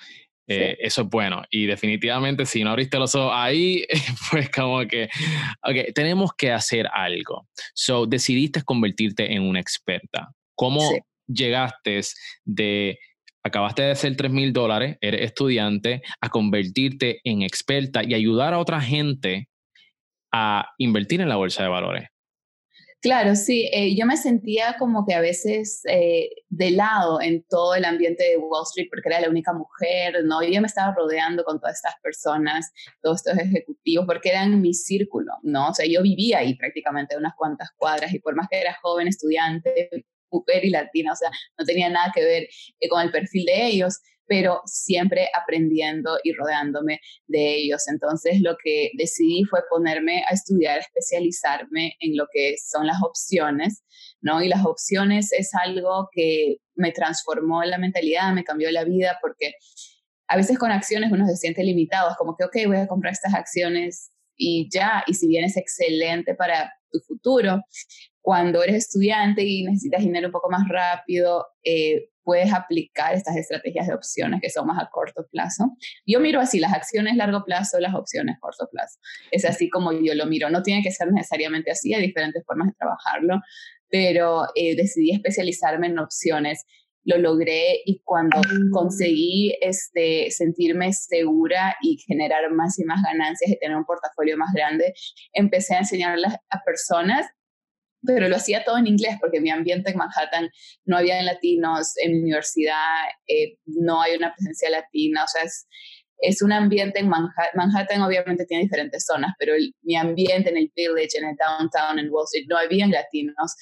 Eh, 0.48 0.78
eso 0.80 1.04
es 1.04 1.10
bueno. 1.10 1.44
Y 1.50 1.66
definitivamente, 1.66 2.46
si 2.46 2.64
no 2.64 2.72
abriste 2.72 2.98
los 2.98 3.16
ojos 3.16 3.32
ahí, 3.34 3.86
pues 4.32 4.50
como 4.50 4.86
que, 4.86 5.10
ok, 5.64 5.94
tenemos 5.94 6.32
que 6.38 6.52
hacer 6.52 6.88
algo. 6.92 7.48
So, 7.74 8.06
decidiste 8.06 8.64
convertirte 8.64 9.34
en 9.34 9.44
una 9.44 9.60
experta. 9.60 10.30
¿Cómo 10.56 10.82
llegaste 11.28 12.02
de 12.44 13.00
acabaste 13.44 13.82
de 13.84 13.92
hacer 13.92 14.16
3 14.16 14.32
mil 14.32 14.54
dólares, 14.54 14.98
eres 15.02 15.22
estudiante, 15.22 16.02
a 16.20 16.30
convertirte 16.30 17.22
en 17.24 17.42
experta 17.42 18.04
y 18.04 18.14
ayudar 18.14 18.54
a 18.54 18.60
otra 18.60 18.80
gente 18.82 19.50
a 20.32 20.70
invertir 20.78 21.22
en 21.22 21.30
la 21.30 21.36
bolsa 21.36 21.64
de 21.64 21.70
valores. 21.70 22.08
Claro, 23.02 23.36
sí, 23.36 23.68
eh, 23.74 23.96
yo 23.96 24.06
me 24.06 24.16
sentía 24.16 24.76
como 24.78 25.08
que 25.08 25.16
a 25.16 25.22
veces 25.22 25.82
eh, 25.90 26.30
de 26.50 26.70
lado 26.70 27.20
en 27.20 27.44
todo 27.50 27.74
el 27.74 27.84
ambiente 27.84 28.24
de 28.24 28.38
Wall 28.38 28.64
Street 28.68 28.90
porque 28.92 29.10
era 29.10 29.22
la 29.22 29.30
única 29.30 29.54
mujer, 29.54 30.24
¿no? 30.24 30.44
Yo 30.44 30.62
me 30.62 30.68
estaba 30.68 30.94
rodeando 30.94 31.44
con 31.44 31.60
todas 31.60 31.78
estas 31.78 31.96
personas, 32.04 32.72
todos 33.02 33.26
estos 33.26 33.40
ejecutivos, 33.40 34.06
porque 34.06 34.30
eran 34.30 34.62
mi 34.62 34.76
círculo, 34.76 35.34
¿no? 35.42 35.70
O 35.70 35.74
sea, 35.74 35.88
yo 35.88 36.04
vivía 36.04 36.40
ahí 36.40 36.56
prácticamente 36.56 37.18
unas 37.18 37.34
cuantas 37.36 37.70
cuadras 37.76 38.14
y 38.14 38.20
por 38.20 38.36
más 38.36 38.48
que 38.52 38.62
era 38.62 38.78
joven 38.84 39.08
estudiante, 39.08 39.90
mujer 40.30 40.64
y 40.64 40.70
latina, 40.70 41.14
o 41.14 41.16
sea, 41.16 41.32
no 41.58 41.66
tenía 41.66 41.90
nada 41.90 42.12
que 42.14 42.24
ver 42.24 42.48
eh, 42.80 42.88
con 42.88 43.02
el 43.02 43.12
perfil 43.12 43.46
de 43.46 43.66
ellos, 43.66 44.00
pero 44.32 44.62
siempre 44.64 45.28
aprendiendo 45.38 46.18
y 46.24 46.32
rodeándome 46.32 47.02
de 47.28 47.54
ellos. 47.56 47.84
Entonces 47.90 48.40
lo 48.40 48.56
que 48.64 48.92
decidí 48.98 49.44
fue 49.44 49.60
ponerme 49.70 50.24
a 50.30 50.34
estudiar, 50.34 50.80
especializarme 50.80 51.98
en 52.00 52.16
lo 52.16 52.28
que 52.32 52.56
son 52.58 52.88
las 52.88 52.96
opciones, 53.04 53.84
¿no? 54.22 54.42
Y 54.42 54.48
las 54.48 54.66
opciones 54.66 55.34
es 55.34 55.54
algo 55.54 56.08
que 56.14 56.60
me 56.76 56.94
transformó 56.94 57.62
la 57.66 57.78
mentalidad, 57.78 58.34
me 58.34 58.46
cambió 58.46 58.72
la 58.72 58.86
vida 58.86 59.20
porque 59.22 59.52
a 60.30 60.38
veces 60.38 60.58
con 60.58 60.72
acciones 60.72 61.12
uno 61.12 61.28
se 61.28 61.36
siente 61.36 61.66
limitado, 61.66 62.12
es 62.12 62.16
como 62.16 62.38
que, 62.38 62.46
ok, 62.46 62.68
voy 62.68 62.78
a 62.78 62.88
comprar 62.88 63.12
estas 63.12 63.34
acciones 63.34 64.12
y 64.38 64.70
ya, 64.74 65.04
y 65.08 65.14
si 65.14 65.28
bien 65.28 65.44
es 65.44 65.58
excelente 65.58 66.36
para 66.36 66.72
tu 66.90 67.02
futuro, 67.02 67.62
cuando 68.22 68.64
eres 68.64 68.76
estudiante 68.76 69.44
y 69.44 69.64
necesitas 69.64 70.02
dinero 70.02 70.28
un 70.28 70.32
poco 70.32 70.50
más 70.50 70.68
rápido, 70.70 71.48
eh, 71.64 72.10
puedes 72.24 72.54
aplicar 72.54 73.16
estas 73.16 73.36
estrategias 73.36 73.88
de 73.88 73.94
opciones 73.94 74.42
que 74.42 74.50
son 74.50 74.68
más 74.68 74.82
a 74.82 74.90
corto 74.92 75.28
plazo. 75.32 75.76
Yo 76.06 76.20
miro 76.20 76.40
así, 76.40 76.60
las 76.60 76.74
acciones 76.74 77.16
largo 77.16 77.44
plazo, 77.44 77.80
las 77.80 77.96
opciones 77.96 78.38
corto 78.40 78.68
plazo. 78.72 79.00
Es 79.32 79.44
así 79.46 79.70
como 79.70 79.92
yo 79.92 80.14
lo 80.14 80.26
miro. 80.28 80.50
No 80.50 80.62
tiene 80.62 80.84
que 80.84 80.92
ser 80.92 81.12
necesariamente 81.12 81.72
así, 81.72 81.94
hay 81.94 82.02
diferentes 82.02 82.44
formas 82.46 82.68
de 82.68 82.74
trabajarlo, 82.74 83.42
pero 83.90 84.46
eh, 84.56 84.76
decidí 84.76 85.12
especializarme 85.12 85.88
en 85.88 86.00
opciones. 86.00 86.64
Lo 87.04 87.18
logré 87.18 87.82
y 87.84 88.02
cuando 88.04 88.40
conseguí 88.72 89.58
este, 89.60 90.30
sentirme 90.30 90.94
segura 90.94 91.76
y 91.82 91.98
generar 91.98 92.52
más 92.52 92.78
y 92.78 92.84
más 92.84 93.02
ganancias 93.02 93.50
y 93.50 93.58
tener 93.58 93.76
un 93.76 93.86
portafolio 93.86 94.38
más 94.38 94.54
grande, 94.54 94.94
empecé 95.34 95.74
a 95.74 95.80
enseñarlas 95.80 96.36
a 96.52 96.64
personas 96.64 97.26
pero 98.04 98.28
lo 98.28 98.36
hacía 98.36 98.64
todo 98.64 98.78
en 98.78 98.88
inglés 98.88 99.18
porque 99.20 99.40
mi 99.40 99.50
ambiente 99.50 99.92
en 99.92 99.98
Manhattan 99.98 100.50
no 100.86 100.98
había 100.98 101.22
latinos, 101.22 101.94
en 102.04 102.14
mi 102.14 102.20
universidad 102.20 102.76
eh, 103.28 103.58
no 103.66 104.02
hay 104.02 104.16
una 104.16 104.34
presencia 104.34 104.70
latina, 104.70 105.24
o 105.24 105.28
sea, 105.28 105.44
es, 105.44 105.68
es 106.20 106.42
un 106.42 106.52
ambiente 106.52 107.00
en 107.00 107.10
Manhattan, 107.10 107.50
Manhattan 107.56 108.02
obviamente 108.02 108.46
tiene 108.46 108.64
diferentes 108.64 109.06
zonas, 109.06 109.34
pero 109.40 109.54
mi 109.82 109.96
ambiente 109.96 110.50
en 110.50 110.58
el 110.58 110.72
village, 110.76 111.18
en 111.18 111.30
el 111.30 111.36
downtown, 111.36 112.00
en 112.00 112.10
Wall 112.12 112.26
Street, 112.26 112.48
no 112.48 112.58
había 112.58 112.88
latinos. 112.88 113.56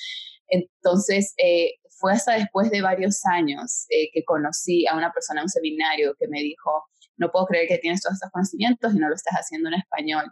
Entonces, 0.47 1.33
eh, 1.37 1.73
fue 1.99 2.13
hasta 2.13 2.33
después 2.33 2.71
de 2.71 2.81
varios 2.81 3.21
años 3.25 3.85
eh, 3.89 4.09
que 4.13 4.23
conocí 4.23 4.87
a 4.87 4.95
una 4.95 5.11
persona 5.11 5.41
en 5.41 5.45
un 5.45 5.49
seminario 5.49 6.15
que 6.19 6.27
me 6.27 6.41
dijo, 6.41 6.83
no 7.17 7.29
puedo 7.31 7.45
creer 7.45 7.67
que 7.67 7.77
tienes 7.77 8.01
todos 8.01 8.15
estos 8.15 8.31
conocimientos 8.31 8.93
y 8.95 8.99
no 8.99 9.09
lo 9.09 9.15
estás 9.15 9.35
haciendo 9.35 9.69
en 9.69 9.75
español 9.75 10.31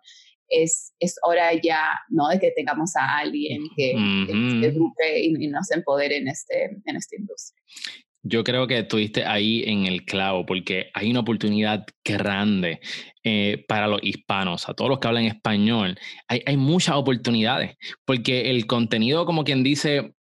es, 0.50 0.94
es 1.00 1.16
hora 1.24 1.52
ya, 1.54 1.90
¿no? 2.10 2.30
De 2.30 2.40
que 2.40 2.52
tengamos 2.52 2.96
a 2.96 3.20
alguien 3.20 3.64
que, 3.76 3.94
se 3.94 4.68
eduque 4.68 5.20
y, 5.22 5.48
nos 5.48 5.72
empodere 5.72 6.18
en, 6.18 6.28
este, 6.28 6.66
en 6.86 6.96
esta 6.96 7.16
industria. 7.16 7.62
Yo 8.24 8.44
creo 8.44 8.68
que 8.68 8.80
estuviste 8.80 9.24
ahí 9.26 9.64
en 9.66 9.86
el 9.86 10.04
clavo 10.04 10.46
porque 10.46 10.88
hay 10.94 11.10
una 11.10 11.22
oportunidad 11.22 11.86
grande 12.04 12.82
eh, 13.24 13.64
para 13.68 13.88
los 13.88 14.02
hispanos, 14.04 14.68
a 14.68 14.74
todos 14.74 14.90
los 14.90 15.00
que 15.00 15.08
hablan 15.08 15.26
español. 15.26 15.98
Hay, 16.28 16.42
hay 16.46 16.58
muchas 16.58 16.96
oportunidades 16.96 17.78
porque 18.06 18.50
el 18.50 18.68
contenido, 18.68 19.26
como 19.26 19.44
quien 19.44 19.64
dice, 19.64 20.14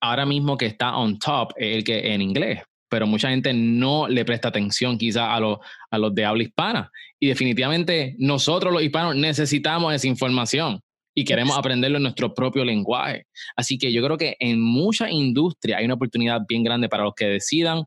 ahora 0.00 0.26
mismo 0.26 0.56
que 0.56 0.66
está 0.66 0.96
on 0.96 1.18
top, 1.18 1.52
es 1.56 1.76
el 1.76 1.84
que 1.84 2.12
en 2.12 2.22
inglés 2.22 2.62
pero 2.92 3.06
mucha 3.06 3.30
gente 3.30 3.54
no 3.54 4.06
le 4.06 4.22
presta 4.22 4.48
atención 4.48 4.98
quizá 4.98 5.34
a, 5.34 5.40
los, 5.40 5.56
a 5.90 5.96
los 5.96 6.14
de 6.14 6.26
habla 6.26 6.42
hispana. 6.42 6.90
Y 7.18 7.26
definitivamente 7.26 8.14
nosotros 8.18 8.70
los 8.70 8.82
hispanos 8.82 9.16
necesitamos 9.16 9.94
esa 9.94 10.08
información 10.08 10.78
y 11.14 11.24
queremos 11.24 11.56
aprenderlo 11.56 11.96
en 11.96 12.02
nuestro 12.02 12.34
propio 12.34 12.66
lenguaje. 12.66 13.24
Así 13.56 13.78
que 13.78 13.94
yo 13.94 14.04
creo 14.04 14.18
que 14.18 14.36
en 14.38 14.60
mucha 14.60 15.10
industria 15.10 15.78
hay 15.78 15.86
una 15.86 15.94
oportunidad 15.94 16.42
bien 16.46 16.64
grande 16.64 16.90
para 16.90 17.04
los 17.04 17.14
que 17.14 17.24
decidan 17.24 17.84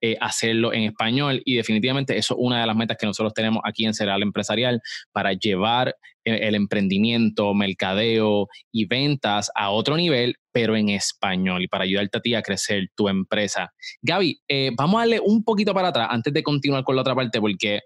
eh, 0.00 0.16
hacerlo 0.20 0.72
en 0.72 0.84
español 0.84 1.42
y 1.44 1.56
definitivamente 1.56 2.16
eso 2.16 2.34
es 2.34 2.40
una 2.40 2.60
de 2.60 2.66
las 2.66 2.76
metas 2.76 2.96
que 2.98 3.06
nosotros 3.06 3.32
tenemos 3.32 3.62
aquí 3.64 3.84
en 3.86 3.94
Cereal 3.94 4.22
Empresarial 4.22 4.80
para 5.12 5.32
llevar 5.32 5.94
el, 6.26 6.54
emprendimiento, 6.54 7.54
mercadeo 7.54 8.48
y 8.72 8.86
ventas 8.86 9.50
a 9.54 9.70
otro 9.70 9.96
nivel, 9.96 10.34
pero 10.52 10.76
en 10.76 10.88
español 10.88 11.62
y 11.62 11.68
para 11.68 11.84
ayudarte 11.84 12.18
a 12.18 12.20
ti 12.20 12.34
a 12.34 12.42
crecer 12.42 12.88
tu 12.94 13.08
empresa. 13.08 13.72
Gaby, 14.02 14.40
eh, 14.48 14.70
vamos 14.76 14.96
a 14.96 15.00
darle 15.00 15.20
un 15.20 15.44
poquito 15.44 15.72
para 15.72 15.88
atrás 15.88 16.08
antes 16.10 16.32
de 16.32 16.42
continuar 16.42 16.82
con 16.84 16.96
la 16.96 17.02
otra 17.02 17.14
parte 17.14 17.40
porque 17.40 17.80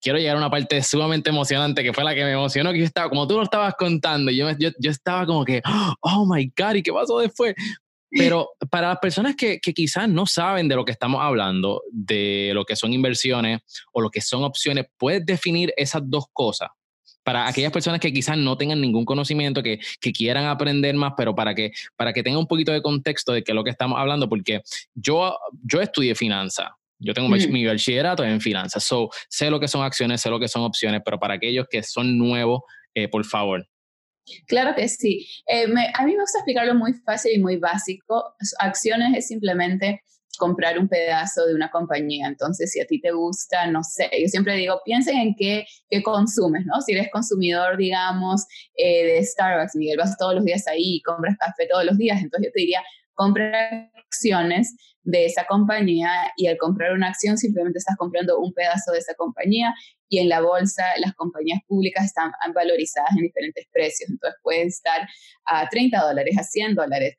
quiero 0.00 0.18
llegar 0.18 0.36
a 0.36 0.38
una 0.38 0.50
parte 0.50 0.82
sumamente 0.82 1.30
emocionante 1.30 1.82
que 1.82 1.92
fue 1.92 2.04
la 2.04 2.14
que 2.14 2.24
me 2.24 2.32
emocionó, 2.32 2.72
que 2.72 2.80
yo 2.80 2.84
estaba, 2.84 3.08
como 3.08 3.26
tú 3.26 3.36
lo 3.36 3.42
estabas 3.42 3.74
contando, 3.78 4.30
yo, 4.30 4.50
yo, 4.58 4.70
yo 4.78 4.90
estaba 4.90 5.24
como 5.26 5.44
que, 5.44 5.62
oh 6.02 6.26
my 6.26 6.52
God, 6.56 6.74
¿y 6.74 6.82
qué 6.82 6.92
pasó 6.92 7.18
después? 7.20 7.54
Pero 8.10 8.50
para 8.70 8.88
las 8.88 8.98
personas 8.98 9.36
que, 9.36 9.58
que, 9.60 9.74
quizás 9.74 10.08
no 10.08 10.26
saben 10.26 10.68
de 10.68 10.76
lo 10.76 10.84
que 10.84 10.92
estamos 10.92 11.20
hablando, 11.22 11.82
de 11.90 12.52
lo 12.54 12.64
que 12.64 12.76
son 12.76 12.92
inversiones 12.92 13.60
o 13.92 14.00
lo 14.00 14.10
que 14.10 14.20
son 14.20 14.44
opciones, 14.44 14.86
¿puedes 14.96 15.24
definir 15.26 15.72
esas 15.76 16.02
dos 16.04 16.26
cosas? 16.32 16.70
Para 17.22 17.46
aquellas 17.46 17.72
personas 17.72 18.00
que 18.00 18.10
quizás 18.10 18.38
no 18.38 18.56
tengan 18.56 18.80
ningún 18.80 19.04
conocimiento, 19.04 19.62
que, 19.62 19.78
que 20.00 20.12
quieran 20.12 20.46
aprender 20.46 20.94
más, 20.94 21.12
pero 21.16 21.34
para 21.34 21.54
que, 21.54 21.72
para 21.96 22.14
que 22.14 22.22
tengan 22.22 22.40
un 22.40 22.46
poquito 22.46 22.72
de 22.72 22.80
contexto 22.80 23.32
de 23.32 23.44
qué 23.44 23.52
es 23.52 23.56
lo 23.56 23.64
que 23.64 23.70
estamos 23.70 23.98
hablando, 23.98 24.28
porque 24.28 24.62
yo, 24.94 25.38
yo 25.62 25.82
estudié 25.82 26.14
finanzas, 26.14 26.70
yo 26.98 27.12
tengo 27.12 27.28
mi 27.28 27.66
bachillerato 27.66 28.24
en 28.24 28.40
finanzas, 28.40 28.82
so, 28.82 29.10
sé 29.28 29.50
lo 29.50 29.60
que 29.60 29.68
son 29.68 29.84
acciones, 29.84 30.22
sé 30.22 30.30
lo 30.30 30.40
que 30.40 30.48
son 30.48 30.62
opciones, 30.62 31.02
pero 31.04 31.18
para 31.18 31.34
aquellos 31.34 31.66
que 31.70 31.82
son 31.82 32.16
nuevos, 32.16 32.62
eh, 32.94 33.08
por 33.08 33.24
favor, 33.26 33.68
Claro 34.46 34.74
que 34.74 34.88
sí. 34.88 35.26
Eh, 35.46 35.66
a 35.94 36.04
mí 36.04 36.12
me 36.14 36.20
gusta 36.20 36.38
explicarlo 36.38 36.74
muy 36.74 36.94
fácil 36.94 37.32
y 37.34 37.40
muy 37.40 37.56
básico. 37.56 38.34
Acciones 38.58 39.16
es 39.16 39.28
simplemente 39.28 40.02
comprar 40.38 40.78
un 40.78 40.88
pedazo 40.88 41.44
de 41.46 41.54
una 41.54 41.70
compañía. 41.70 42.26
Entonces, 42.26 42.72
si 42.72 42.80
a 42.80 42.86
ti 42.86 43.00
te 43.00 43.10
gusta, 43.10 43.66
no 43.66 43.82
sé, 43.82 44.08
yo 44.18 44.28
siempre 44.28 44.54
digo, 44.54 44.80
piensen 44.84 45.16
en 45.18 45.34
qué, 45.34 45.66
consumes, 46.02 46.64
¿no? 46.64 46.80
Si 46.80 46.92
eres 46.92 47.08
consumidor, 47.12 47.76
digamos, 47.76 48.46
eh, 48.76 49.04
de 49.04 49.24
Starbucks, 49.24 49.76
Miguel, 49.76 49.98
vas 49.98 50.16
todos 50.16 50.34
los 50.34 50.44
días 50.44 50.66
ahí 50.68 50.96
y 50.96 51.02
compras 51.02 51.36
café 51.38 51.66
todos 51.68 51.84
los 51.84 51.98
días, 51.98 52.22
entonces 52.22 52.48
yo 52.48 52.52
te 52.52 52.60
diría, 52.60 52.82
compra 53.18 53.90
acciones 54.06 54.76
de 55.02 55.26
esa 55.26 55.44
compañía 55.44 56.08
y 56.36 56.46
al 56.46 56.56
comprar 56.56 56.92
una 56.92 57.08
acción 57.08 57.36
simplemente 57.36 57.78
estás 57.78 57.96
comprando 57.96 58.38
un 58.38 58.52
pedazo 58.52 58.92
de 58.92 58.98
esa 58.98 59.14
compañía 59.14 59.74
y 60.08 60.20
en 60.20 60.28
la 60.28 60.40
bolsa 60.40 60.84
las 60.98 61.14
compañías 61.14 61.60
públicas 61.66 62.04
están 62.04 62.30
valorizadas 62.54 63.10
en 63.16 63.24
diferentes 63.24 63.66
precios, 63.72 64.08
entonces 64.08 64.38
pueden 64.42 64.68
estar 64.68 65.08
a 65.46 65.68
30 65.68 66.00
dólares, 66.00 66.38
a 66.38 66.44
100 66.44 66.74
dólares. 66.76 67.16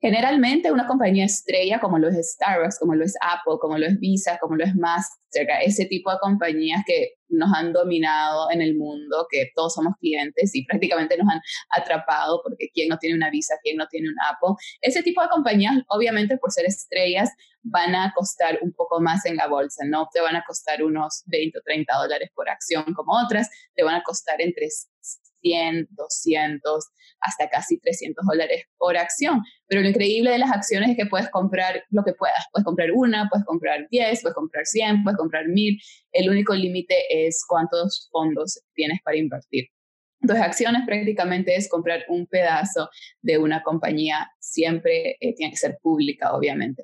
Generalmente 0.00 0.70
una 0.70 0.86
compañía 0.86 1.24
estrella 1.24 1.80
como 1.80 1.98
lo 1.98 2.08
es 2.08 2.34
Starbucks, 2.34 2.78
como 2.78 2.94
lo 2.94 3.04
es 3.04 3.16
Apple, 3.20 3.54
como 3.60 3.76
lo 3.78 3.84
es 3.84 3.98
Visa, 3.98 4.38
como 4.38 4.54
lo 4.54 4.64
es 4.64 4.72
Mastercard, 4.76 5.62
ese 5.64 5.86
tipo 5.86 6.12
de 6.12 6.18
compañías 6.20 6.84
que 6.86 7.14
nos 7.28 7.52
han 7.52 7.72
dominado 7.72 8.48
en 8.52 8.62
el 8.62 8.76
mundo, 8.76 9.26
que 9.28 9.50
todos 9.56 9.74
somos 9.74 9.94
clientes 9.98 10.54
y 10.54 10.64
prácticamente 10.64 11.16
nos 11.16 11.28
han 11.28 11.40
atrapado 11.70 12.40
porque 12.44 12.68
quién 12.72 12.88
no 12.88 12.98
tiene 12.98 13.16
una 13.16 13.28
Visa, 13.30 13.56
quién 13.62 13.76
no 13.76 13.88
tiene 13.88 14.08
un 14.08 14.14
Apple. 14.30 14.54
Ese 14.80 15.02
tipo 15.02 15.20
de 15.20 15.28
compañías, 15.30 15.74
obviamente 15.88 16.38
por 16.38 16.52
ser 16.52 16.66
estrellas, 16.66 17.30
van 17.62 17.96
a 17.96 18.12
costar 18.14 18.60
un 18.62 18.72
poco 18.72 19.00
más 19.00 19.26
en 19.26 19.34
la 19.34 19.48
bolsa, 19.48 19.84
no 19.84 20.08
te 20.12 20.20
van 20.20 20.36
a 20.36 20.44
costar 20.46 20.82
unos 20.84 21.24
20 21.26 21.58
o 21.58 21.62
30 21.62 21.92
dólares 21.96 22.30
por 22.36 22.48
acción 22.48 22.84
como 22.94 23.20
otras, 23.20 23.50
te 23.74 23.82
van 23.82 23.96
a 23.96 24.02
costar 24.04 24.40
entre 24.40 24.68
100, 25.42 25.88
200, 25.90 26.84
hasta 27.20 27.48
casi 27.48 27.78
300 27.78 28.24
dólares 28.26 28.64
por 28.76 28.96
acción. 28.96 29.42
Pero 29.66 29.82
lo 29.82 29.88
increíble 29.88 30.30
de 30.30 30.38
las 30.38 30.50
acciones 30.50 30.90
es 30.90 30.96
que 30.96 31.06
puedes 31.06 31.28
comprar 31.30 31.82
lo 31.90 32.02
que 32.04 32.12
puedas. 32.12 32.44
Puedes 32.52 32.64
comprar 32.64 32.90
una, 32.92 33.28
puedes 33.28 33.44
comprar 33.46 33.86
10, 33.90 34.22
puedes 34.22 34.34
comprar 34.34 34.66
100, 34.66 35.04
puedes 35.04 35.18
comprar 35.18 35.46
1000. 35.48 35.78
El 36.12 36.30
único 36.30 36.54
límite 36.54 36.94
es 37.10 37.44
cuántos 37.46 38.08
fondos 38.10 38.60
tienes 38.74 38.98
para 39.02 39.16
invertir. 39.16 39.66
Entonces, 40.20 40.44
acciones 40.44 40.82
prácticamente 40.84 41.54
es 41.54 41.68
comprar 41.68 42.04
un 42.08 42.26
pedazo 42.26 42.90
de 43.22 43.38
una 43.38 43.62
compañía, 43.62 44.30
siempre 44.40 45.16
eh, 45.20 45.34
tiene 45.34 45.52
que 45.52 45.58
ser 45.58 45.78
pública, 45.80 46.34
obviamente. 46.34 46.82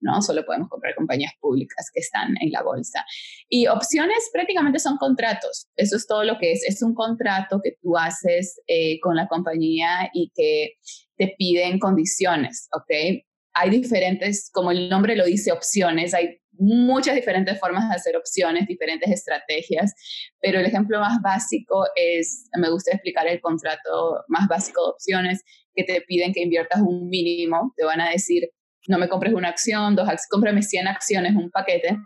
¿No? 0.00 0.20
Solo 0.22 0.44
podemos 0.44 0.68
comprar 0.68 0.94
compañías 0.94 1.32
públicas 1.40 1.90
que 1.92 2.00
están 2.00 2.34
en 2.40 2.50
la 2.52 2.62
bolsa. 2.62 3.04
Y 3.48 3.66
opciones 3.66 4.30
prácticamente 4.32 4.78
son 4.78 4.96
contratos. 4.96 5.66
Eso 5.76 5.96
es 5.96 6.06
todo 6.06 6.24
lo 6.24 6.38
que 6.38 6.52
es. 6.52 6.64
Es 6.66 6.82
un 6.82 6.94
contrato 6.94 7.60
que 7.62 7.76
tú 7.82 7.96
haces 7.96 8.60
eh, 8.66 8.98
con 9.00 9.16
la 9.16 9.28
compañía 9.28 10.10
y 10.12 10.30
que 10.34 10.74
te 11.16 11.34
piden 11.36 11.78
condiciones, 11.78 12.68
¿ok? 12.74 13.22
Hay 13.52 13.70
diferentes, 13.70 14.50
como 14.52 14.70
el 14.70 14.88
nombre 14.88 15.16
lo 15.16 15.24
dice, 15.24 15.52
opciones. 15.52 16.14
Hay 16.14 16.40
muchas 16.60 17.14
diferentes 17.14 17.58
formas 17.58 17.88
de 17.88 17.94
hacer 17.94 18.16
opciones, 18.16 18.66
diferentes 18.66 19.10
estrategias, 19.10 19.94
pero 20.40 20.60
el 20.60 20.66
ejemplo 20.66 21.00
más 21.00 21.20
básico 21.22 21.84
es, 21.96 22.48
me 22.58 22.70
gusta 22.70 22.92
explicar 22.92 23.26
el 23.26 23.40
contrato 23.40 24.22
más 24.28 24.46
básico 24.46 24.82
de 24.82 24.90
opciones, 24.90 25.42
que 25.74 25.84
te 25.84 26.00
piden 26.02 26.32
que 26.32 26.42
inviertas 26.42 26.80
un 26.80 27.08
mínimo, 27.08 27.72
te 27.76 27.84
van 27.84 28.00
a 28.00 28.10
decir, 28.10 28.50
no 28.88 28.98
me 28.98 29.08
compres 29.08 29.34
una 29.34 29.48
acción, 29.48 29.94
dos 29.94 30.08
acciones, 30.08 30.28
cómprame 30.30 30.62
100 30.62 30.88
acciones, 30.88 31.36
un 31.36 31.50
paquete, 31.50 31.96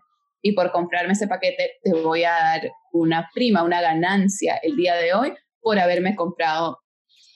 y 0.43 0.53
por 0.53 0.71
comprarme 0.73 1.15
ese 1.15 1.27
paquete 1.27 1.73
te 1.83 1.93
voy 1.95 2.25
a 2.25 2.33
dar 2.33 2.71
una 2.93 3.29
prima, 3.35 3.63
una 3.63 3.81
ganancia 3.81 4.57
el 4.63 4.77
día 4.77 4.95
de 4.95 5.15
hoy 5.15 5.33
por 5.61 5.79
haberme 5.79 6.15
comprado 6.15 6.79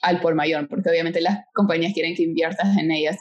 al 0.01 0.21
por 0.21 0.35
mayor, 0.35 0.67
porque 0.69 0.89
obviamente 0.89 1.19
las 1.19 1.39
compañías 1.53 1.93
quieren 1.93 2.15
que 2.15 2.23
inviertas 2.23 2.77
en 2.77 2.91
ellas. 2.91 3.17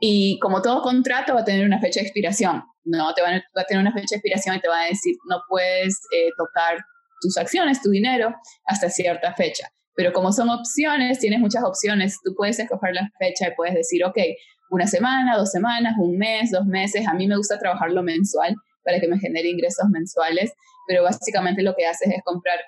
Y 0.00 0.38
como 0.38 0.62
todo 0.62 0.82
contrato 0.82 1.34
va 1.34 1.40
a 1.40 1.44
tener 1.44 1.66
una 1.66 1.80
fecha 1.80 2.00
de 2.00 2.06
expiración, 2.06 2.62
¿no? 2.84 3.12
Te 3.14 3.22
van 3.22 3.42
va 3.56 3.62
a 3.62 3.64
tener 3.64 3.80
una 3.80 3.92
fecha 3.92 4.14
de 4.14 4.16
expiración 4.16 4.56
y 4.56 4.60
te 4.60 4.68
va 4.68 4.82
a 4.82 4.86
decir, 4.86 5.16
no 5.28 5.40
puedes 5.48 6.00
eh, 6.12 6.30
tocar 6.38 6.78
tus 7.20 7.36
acciones, 7.36 7.82
tu 7.82 7.90
dinero, 7.90 8.34
hasta 8.66 8.88
cierta 8.88 9.34
fecha. 9.34 9.68
Pero 9.96 10.12
como 10.12 10.32
son 10.32 10.48
opciones, 10.50 11.18
tienes 11.18 11.40
muchas 11.40 11.64
opciones, 11.64 12.18
tú 12.24 12.34
puedes 12.36 12.58
escoger 12.58 12.94
la 12.94 13.10
fecha 13.18 13.48
y 13.48 13.54
puedes 13.56 13.74
decir, 13.74 14.04
ok, 14.04 14.18
una 14.74 14.86
semana, 14.88 15.36
dos 15.36 15.52
semanas, 15.52 15.94
un 15.98 16.18
mes, 16.18 16.50
dos 16.50 16.66
meses. 16.66 17.06
A 17.06 17.14
mí 17.14 17.28
me 17.28 17.36
gusta 17.36 17.58
trabajarlo 17.58 18.02
mensual 18.02 18.56
para 18.84 18.98
que 18.98 19.06
me 19.06 19.18
genere 19.18 19.48
ingresos 19.48 19.88
mensuales, 19.88 20.52
pero 20.88 21.04
básicamente 21.04 21.62
lo 21.62 21.74
que 21.76 21.86
haces 21.86 22.08
es 22.08 22.22
comprar 22.24 22.58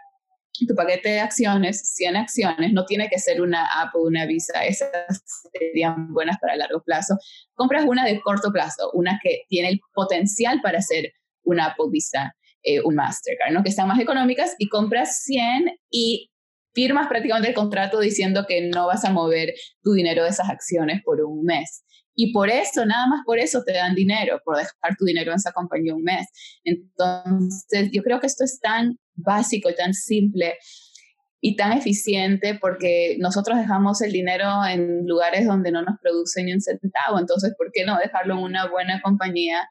tu 0.66 0.74
paquete 0.74 1.10
de 1.10 1.20
acciones, 1.20 1.92
100 1.96 2.16
acciones, 2.16 2.72
no 2.72 2.86
tiene 2.86 3.10
que 3.10 3.18
ser 3.18 3.42
una 3.42 3.82
Apple, 3.82 4.02
una 4.06 4.24
Visa, 4.24 4.64
esas 4.64 4.90
serían 5.52 6.14
buenas 6.14 6.38
para 6.40 6.56
largo 6.56 6.82
plazo. 6.82 7.18
Compras 7.54 7.84
una 7.86 8.06
de 8.06 8.20
corto 8.20 8.50
plazo, 8.52 8.90
una 8.94 9.18
que 9.22 9.42
tiene 9.48 9.68
el 9.68 9.80
potencial 9.92 10.60
para 10.62 10.80
ser 10.80 11.12
una 11.42 11.66
Apple 11.66 11.86
Visa, 11.90 12.34
eh, 12.62 12.80
un 12.80 12.94
Mastercard, 12.94 13.52
¿no? 13.52 13.62
que 13.62 13.68
están 13.68 13.88
más 13.88 14.00
económicas, 14.00 14.54
y 14.58 14.68
compras 14.68 15.22
100 15.24 15.76
y 15.90 16.30
firmas 16.72 17.08
prácticamente 17.08 17.48
el 17.48 17.54
contrato 17.54 18.00
diciendo 18.00 18.44
que 18.46 18.68
no 18.68 18.86
vas 18.86 19.04
a 19.04 19.10
mover 19.10 19.54
tu 19.82 19.92
dinero 19.92 20.22
de 20.22 20.30
esas 20.30 20.48
acciones 20.48 21.02
por 21.02 21.20
un 21.22 21.44
mes. 21.44 21.84
Y 22.18 22.32
por 22.32 22.48
eso, 22.48 22.86
nada 22.86 23.06
más 23.06 23.20
por 23.26 23.38
eso 23.38 23.62
te 23.62 23.74
dan 23.74 23.94
dinero, 23.94 24.40
por 24.42 24.56
dejar 24.56 24.96
tu 24.98 25.04
dinero 25.04 25.32
en 25.32 25.36
esa 25.36 25.52
compañía 25.52 25.94
un 25.94 26.02
mes. 26.02 26.26
Entonces, 26.64 27.90
yo 27.92 28.02
creo 28.02 28.20
que 28.20 28.26
esto 28.26 28.42
es 28.42 28.58
tan 28.58 28.98
básico 29.14 29.72
tan 29.74 29.92
simple 29.92 30.54
y 31.40 31.56
tan 31.56 31.72
eficiente 31.72 32.58
porque 32.58 33.16
nosotros 33.20 33.58
dejamos 33.58 34.00
el 34.00 34.12
dinero 34.12 34.64
en 34.64 35.06
lugares 35.06 35.46
donde 35.46 35.70
no 35.70 35.82
nos 35.82 35.98
produce 36.00 36.42
ni 36.42 36.54
un 36.54 36.60
centavo. 36.60 37.18
Entonces, 37.18 37.54
¿por 37.56 37.70
qué 37.70 37.84
no 37.84 37.98
dejarlo 37.98 38.38
en 38.38 38.44
una 38.44 38.68
buena 38.70 39.00
compañía? 39.02 39.68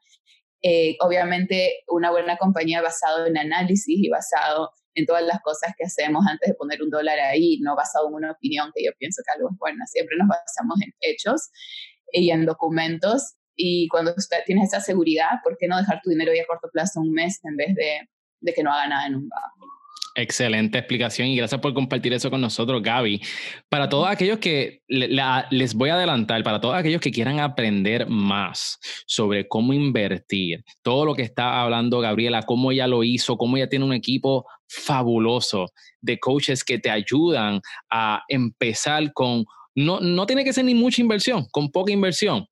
Eh, 0.62 0.96
obviamente, 1.00 1.82
una 1.88 2.12
buena 2.12 2.36
compañía 2.36 2.80
basado 2.80 3.26
en 3.26 3.36
análisis 3.36 3.98
y 3.98 4.08
basado 4.08 4.70
en 4.94 5.04
todas 5.04 5.24
las 5.24 5.40
cosas 5.42 5.74
que 5.76 5.84
hacemos 5.84 6.24
antes 6.26 6.48
de 6.48 6.54
poner 6.54 6.82
un 6.82 6.90
dólar 6.90 7.18
ahí, 7.18 7.58
no 7.60 7.76
basado 7.76 8.08
en 8.08 8.14
una 8.14 8.32
opinión 8.32 8.70
que 8.74 8.84
yo 8.84 8.92
pienso 8.98 9.22
que 9.26 9.36
algo 9.36 9.50
es 9.50 9.58
bueno. 9.58 9.84
Siempre 9.86 10.16
nos 10.16 10.28
basamos 10.28 10.80
en 10.80 10.92
hechos 11.00 11.50
y 12.12 12.30
en 12.30 12.46
documentos. 12.46 13.34
Y 13.56 13.88
cuando 13.88 14.14
usted 14.16 14.38
tienes 14.44 14.68
esa 14.68 14.80
seguridad, 14.80 15.40
¿por 15.42 15.56
qué 15.58 15.66
no 15.66 15.78
dejar 15.78 16.00
tu 16.02 16.10
dinero 16.10 16.32
ahí 16.32 16.38
a 16.38 16.46
corto 16.46 16.68
plazo 16.72 17.00
un 17.00 17.12
mes 17.12 17.40
en 17.44 17.56
vez 17.56 17.74
de, 17.74 18.08
de 18.40 18.52
que 18.52 18.62
no 18.62 18.72
haga 18.72 18.88
nada 18.88 19.06
en 19.06 19.16
un 19.16 19.28
banco? 19.28 19.76
Excelente 20.18 20.78
explicación 20.78 21.28
y 21.28 21.36
gracias 21.36 21.60
por 21.60 21.74
compartir 21.74 22.14
eso 22.14 22.30
con 22.30 22.40
nosotros, 22.40 22.82
Gaby. 22.82 23.20
Para 23.68 23.86
todos 23.90 24.08
aquellos 24.08 24.38
que 24.38 24.80
les 24.88 25.74
voy 25.74 25.90
a 25.90 25.96
adelantar, 25.96 26.42
para 26.42 26.58
todos 26.58 26.74
aquellos 26.74 27.02
que 27.02 27.10
quieran 27.10 27.38
aprender 27.38 28.08
más 28.08 28.78
sobre 29.06 29.46
cómo 29.46 29.74
invertir, 29.74 30.64
todo 30.80 31.04
lo 31.04 31.14
que 31.14 31.20
está 31.20 31.60
hablando 31.60 32.00
Gabriela, 32.00 32.44
cómo 32.44 32.72
ella 32.72 32.86
lo 32.86 33.04
hizo, 33.04 33.36
cómo 33.36 33.58
ella 33.58 33.68
tiene 33.68 33.84
un 33.84 33.92
equipo 33.92 34.46
fabuloso 34.66 35.70
de 36.00 36.18
coaches 36.18 36.64
que 36.64 36.78
te 36.78 36.88
ayudan 36.88 37.60
a 37.90 38.22
empezar 38.28 39.12
con 39.12 39.44
no, 39.76 40.00
no 40.00 40.26
tiene 40.26 40.42
que 40.42 40.52
ser 40.52 40.64
ni 40.64 40.74
mucha 40.74 41.00
inversión, 41.00 41.46
con 41.52 41.70
poca 41.70 41.92
inversión. 41.92 42.48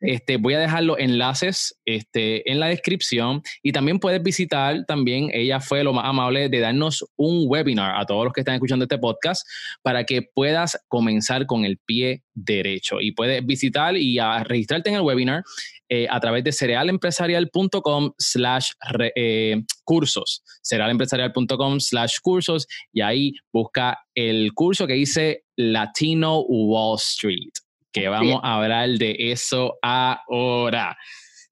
Este, 0.00 0.38
voy 0.38 0.54
a 0.54 0.58
dejar 0.58 0.84
los 0.84 0.98
enlaces 0.98 1.78
este, 1.84 2.50
en 2.50 2.58
la 2.58 2.68
descripción 2.68 3.42
y 3.62 3.72
también 3.72 3.98
puedes 3.98 4.22
visitar, 4.22 4.84
también 4.86 5.30
ella 5.32 5.60
fue 5.60 5.84
lo 5.84 5.92
más 5.92 6.06
amable 6.06 6.48
de 6.48 6.60
darnos 6.60 7.04
un 7.16 7.44
webinar 7.46 8.00
a 8.00 8.06
todos 8.06 8.24
los 8.24 8.32
que 8.32 8.40
están 8.40 8.54
escuchando 8.54 8.84
este 8.84 8.98
podcast 8.98 9.46
para 9.82 10.04
que 10.04 10.22
puedas 10.22 10.78
comenzar 10.88 11.46
con 11.46 11.64
el 11.64 11.78
pie 11.78 12.22
derecho 12.34 13.00
y 13.00 13.12
puedes 13.12 13.44
visitar 13.44 13.96
y 13.96 14.18
registrarte 14.44 14.88
en 14.88 14.96
el 14.96 15.02
webinar 15.02 15.42
eh, 15.88 16.06
a 16.08 16.20
través 16.20 16.44
de 16.44 16.52
cerealempresarial.com 16.52 18.12
slash 18.16 18.70
eh, 19.16 19.60
cursos, 19.84 20.42
cerealempresarial.com 20.62 21.80
slash 21.80 22.18
cursos 22.22 22.66
y 22.92 23.00
ahí 23.00 23.32
busca 23.52 23.98
el 24.14 24.52
curso 24.54 24.86
que 24.86 24.94
dice 24.94 25.44
Latino 25.56 26.42
Wall 26.42 26.96
Street, 26.96 27.52
que 27.92 28.08
vamos 28.08 28.40
a 28.42 28.56
hablar 28.56 28.90
de 28.90 29.16
eso 29.18 29.78
ahora. 29.82 30.96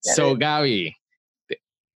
So, 0.01 0.37
Gaby, 0.37 0.95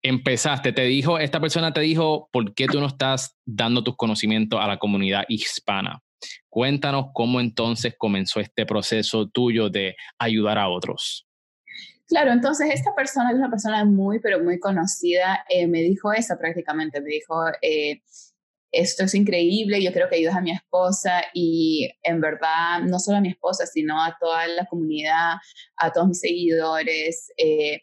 empezaste, 0.03 0.73
te 0.73 0.83
dijo, 0.83 1.19
esta 1.19 1.41
persona 1.41 1.73
te 1.73 1.81
dijo, 1.81 2.29
¿por 2.33 2.55
qué 2.55 2.67
tú 2.67 2.81
no 2.81 2.87
estás 2.87 3.37
dando 3.45 3.85
tus 3.85 3.97
conocimientos 3.97 4.61
a 4.61 4.67
la 4.67 4.79
comunidad 4.79 5.25
hispana? 5.29 6.03
Cuéntanos 6.49 7.07
cómo 7.15 7.41
entonces 7.41 7.95
comenzó 7.97 8.41
este 8.41 8.67
proceso 8.67 9.29
tuyo 9.29 9.69
de 9.69 9.97
ayudar 10.19 10.59
a 10.59 10.69
otros. 10.69 11.27
Claro, 12.09 12.33
entonces 12.33 12.71
esta 12.73 12.93
persona 12.95 13.31
es 13.31 13.37
una 13.37 13.51
persona 13.51 13.85
muy, 13.85 14.19
pero 14.19 14.43
muy 14.43 14.59
conocida, 14.59 15.45
eh, 15.49 15.69
me 15.69 15.81
dijo 15.81 16.13
eso 16.13 16.37
prácticamente, 16.37 17.01
me 17.01 17.11
dijo, 17.11 17.47
eh, 17.63 18.03
esto 18.73 19.05
es 19.05 19.15
increíble, 19.15 19.83
yo 19.83 19.93
creo 19.93 20.09
que 20.09 20.17
ayudas 20.17 20.37
a 20.37 20.41
mi 20.41 20.53
esposa 20.53 21.23
y 21.35 21.91
en 22.03 22.21
verdad 22.21 22.81
no 22.87 22.99
solo 22.99 23.19
a 23.19 23.21
mi 23.21 23.31
esposa, 23.31 23.67
sino 23.67 24.01
a 24.03 24.17
toda 24.21 24.47
la 24.47 24.67
comunidad, 24.67 25.35
a 25.77 25.93
todos 25.93 26.09
mis 26.09 26.21
seguidores. 26.21 27.33
Eh, 27.37 27.83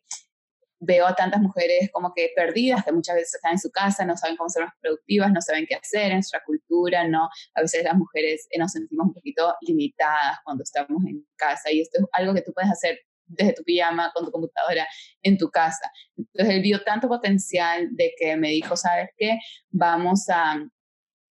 veo 0.79 1.07
a 1.07 1.15
tantas 1.15 1.41
mujeres 1.41 1.89
como 1.91 2.13
que 2.13 2.31
perdidas, 2.35 2.85
que 2.85 2.91
muchas 2.91 3.15
veces 3.15 3.35
están 3.35 3.53
en 3.53 3.59
su 3.59 3.71
casa, 3.71 4.05
no 4.05 4.15
saben 4.15 4.37
cómo 4.37 4.49
ser 4.49 4.63
más 4.63 4.73
productivas, 4.79 5.31
no 5.31 5.41
saben 5.41 5.65
qué 5.67 5.75
hacer 5.75 6.11
en 6.11 6.17
nuestra 6.17 6.43
cultura, 6.45 7.07
¿no? 7.07 7.29
A 7.55 7.61
veces 7.61 7.83
las 7.83 7.95
mujeres 7.95 8.47
nos 8.57 8.71
sentimos 8.71 9.07
un 9.07 9.13
poquito 9.13 9.55
limitadas 9.61 10.37
cuando 10.43 10.63
estamos 10.63 11.03
en 11.07 11.25
casa 11.35 11.71
y 11.71 11.81
esto 11.81 11.99
es 11.99 12.05
algo 12.11 12.33
que 12.33 12.41
tú 12.41 12.53
puedes 12.53 12.71
hacer 12.71 12.99
desde 13.25 13.53
tu 13.53 13.63
pijama 13.63 14.11
con 14.13 14.25
tu 14.25 14.31
computadora 14.31 14.87
en 15.21 15.37
tu 15.37 15.49
casa. 15.49 15.91
Entonces 16.15 16.55
él 16.55 16.61
vio 16.61 16.83
tanto 16.83 17.07
potencial 17.07 17.89
de 17.91 18.13
que 18.17 18.37
me 18.37 18.49
dijo, 18.49 18.77
¿sabes 18.77 19.09
qué? 19.17 19.39
Vamos 19.69 20.29
a, 20.29 20.57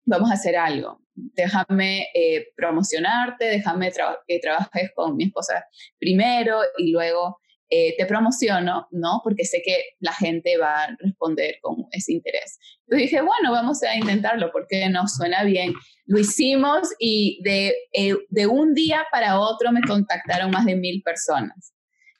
vamos 0.07 0.31
a 0.31 0.35
hacer 0.35 0.57
algo. 0.57 1.03
Déjame 1.14 2.09
eh, 2.14 2.49
promocionarte, 2.57 3.47
déjame 3.47 3.90
que 4.27 4.38
trabajes 4.38 4.90
con 4.95 5.16
mi 5.16 5.25
esposa 5.25 5.64
primero 5.99 6.61
y 6.79 6.92
luego 6.92 7.38
eh, 7.69 7.97
te 7.99 8.07
promociono, 8.07 8.87
¿no? 8.92 9.21
Porque 9.25 9.45
sé 9.45 9.61
que 9.64 9.77
la 9.99 10.12
gente 10.12 10.57
va 10.57 10.85
a 10.85 10.97
responder 11.01 11.57
con 11.61 11.87
ese 11.90 12.12
interés. 12.12 12.59
Entonces 12.87 13.11
dije, 13.11 13.23
bueno, 13.23 13.51
vamos 13.51 13.83
a 13.83 13.97
intentarlo 13.97 14.53
porque 14.53 14.88
nos 14.88 15.16
suena 15.16 15.42
bien. 15.42 15.73
Lo 16.05 16.21
hicimos 16.21 16.88
y 17.01 17.40
de, 17.42 17.75
eh, 17.92 18.14
de 18.29 18.47
un 18.47 18.75
día 18.75 19.05
para 19.11 19.40
otro 19.40 19.73
me 19.73 19.81
contactaron 19.83 20.53
más 20.53 20.64
de 20.64 20.77
mil 20.77 21.03
personas, 21.03 21.75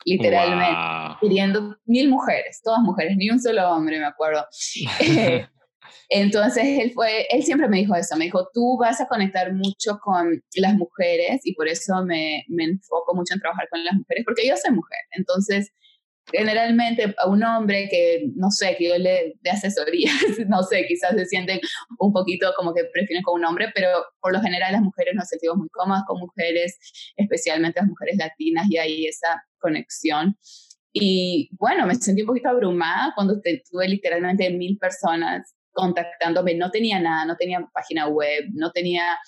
literalmente, 0.05 0.81
pidiendo 1.20 1.77
mil 1.85 2.09
mujeres, 2.09 2.61
todas 2.64 2.81
mujeres, 2.81 3.16
ni 3.16 3.31
un 3.31 3.40
solo 3.40 3.70
hombre, 3.70 4.01
me 4.01 4.07
acuerdo. 4.07 4.44
Entonces 6.09 6.64
él 6.81 6.92
fue, 6.92 7.27
él 7.31 7.42
siempre 7.42 7.68
me 7.68 7.79
dijo 7.79 7.94
eso, 7.94 8.16
me 8.16 8.27
dijo, 8.27 8.49
tú 8.53 8.77
vas 8.79 9.01
a 9.01 9.07
conectar 9.07 9.53
mucho 9.53 9.99
con 10.03 10.42
las 10.57 10.75
mujeres 10.75 11.40
y 11.44 11.55
por 11.55 11.68
eso 11.68 12.05
me, 12.05 12.44
me 12.49 12.64
enfoco 12.64 13.14
mucho 13.14 13.35
en 13.35 13.40
trabajar 13.40 13.68
con 13.70 13.85
las 13.85 13.94
mujeres, 13.94 14.25
porque 14.25 14.46
yo 14.46 14.55
soy 14.57 14.75
mujer. 14.75 15.01
Entonces, 15.12 15.72
generalmente 16.33 17.14
a 17.18 17.29
un 17.29 17.42
hombre 17.44 17.88
que, 17.88 18.31
no 18.35 18.51
sé, 18.51 18.77
que 18.77 18.88
yo 18.88 18.99
le 18.99 19.35
dé 19.40 19.51
asesorías, 19.51 20.14
no 20.49 20.62
sé, 20.62 20.87
quizás 20.87 21.14
se 21.14 21.27
sienten 21.27 21.61
un 21.99 22.12
poquito 22.12 22.53
como 22.57 22.75
que 22.75 22.85
prefieren 22.92 23.22
con 23.22 23.40
un 23.40 23.44
hombre, 23.44 23.70
pero 23.75 23.88
por 24.20 24.33
lo 24.33 24.40
general 24.40 24.72
las 24.72 24.83
mujeres 24.83 25.14
nos 25.14 25.29
sentimos 25.29 25.59
muy 25.59 25.68
cómodas 25.68 26.03
con 26.07 26.18
mujeres, 26.18 26.79
especialmente 27.16 27.81
las 27.81 27.88
mujeres 27.88 28.16
latinas, 28.16 28.66
y 28.70 28.79
hay 28.79 29.07
esa 29.07 29.44
conexión. 29.59 30.37
Y 30.92 31.51
bueno, 31.59 31.87
me 31.87 31.94
sentí 31.94 32.22
un 32.22 32.29
poquito 32.29 32.49
abrumada 32.49 33.12
cuando 33.14 33.40
tuve 33.70 33.88
literalmente 33.88 34.49
mil 34.51 34.79
personas 34.79 35.55
contactándome, 35.77 36.55
no 36.55 36.71
tenía 36.71 36.99
nada, 36.99 37.27
no 37.27 37.37
tenía 37.37 37.65
página 37.73 38.09
web, 38.09 38.45
no 38.55 38.73
tenía 38.73 39.19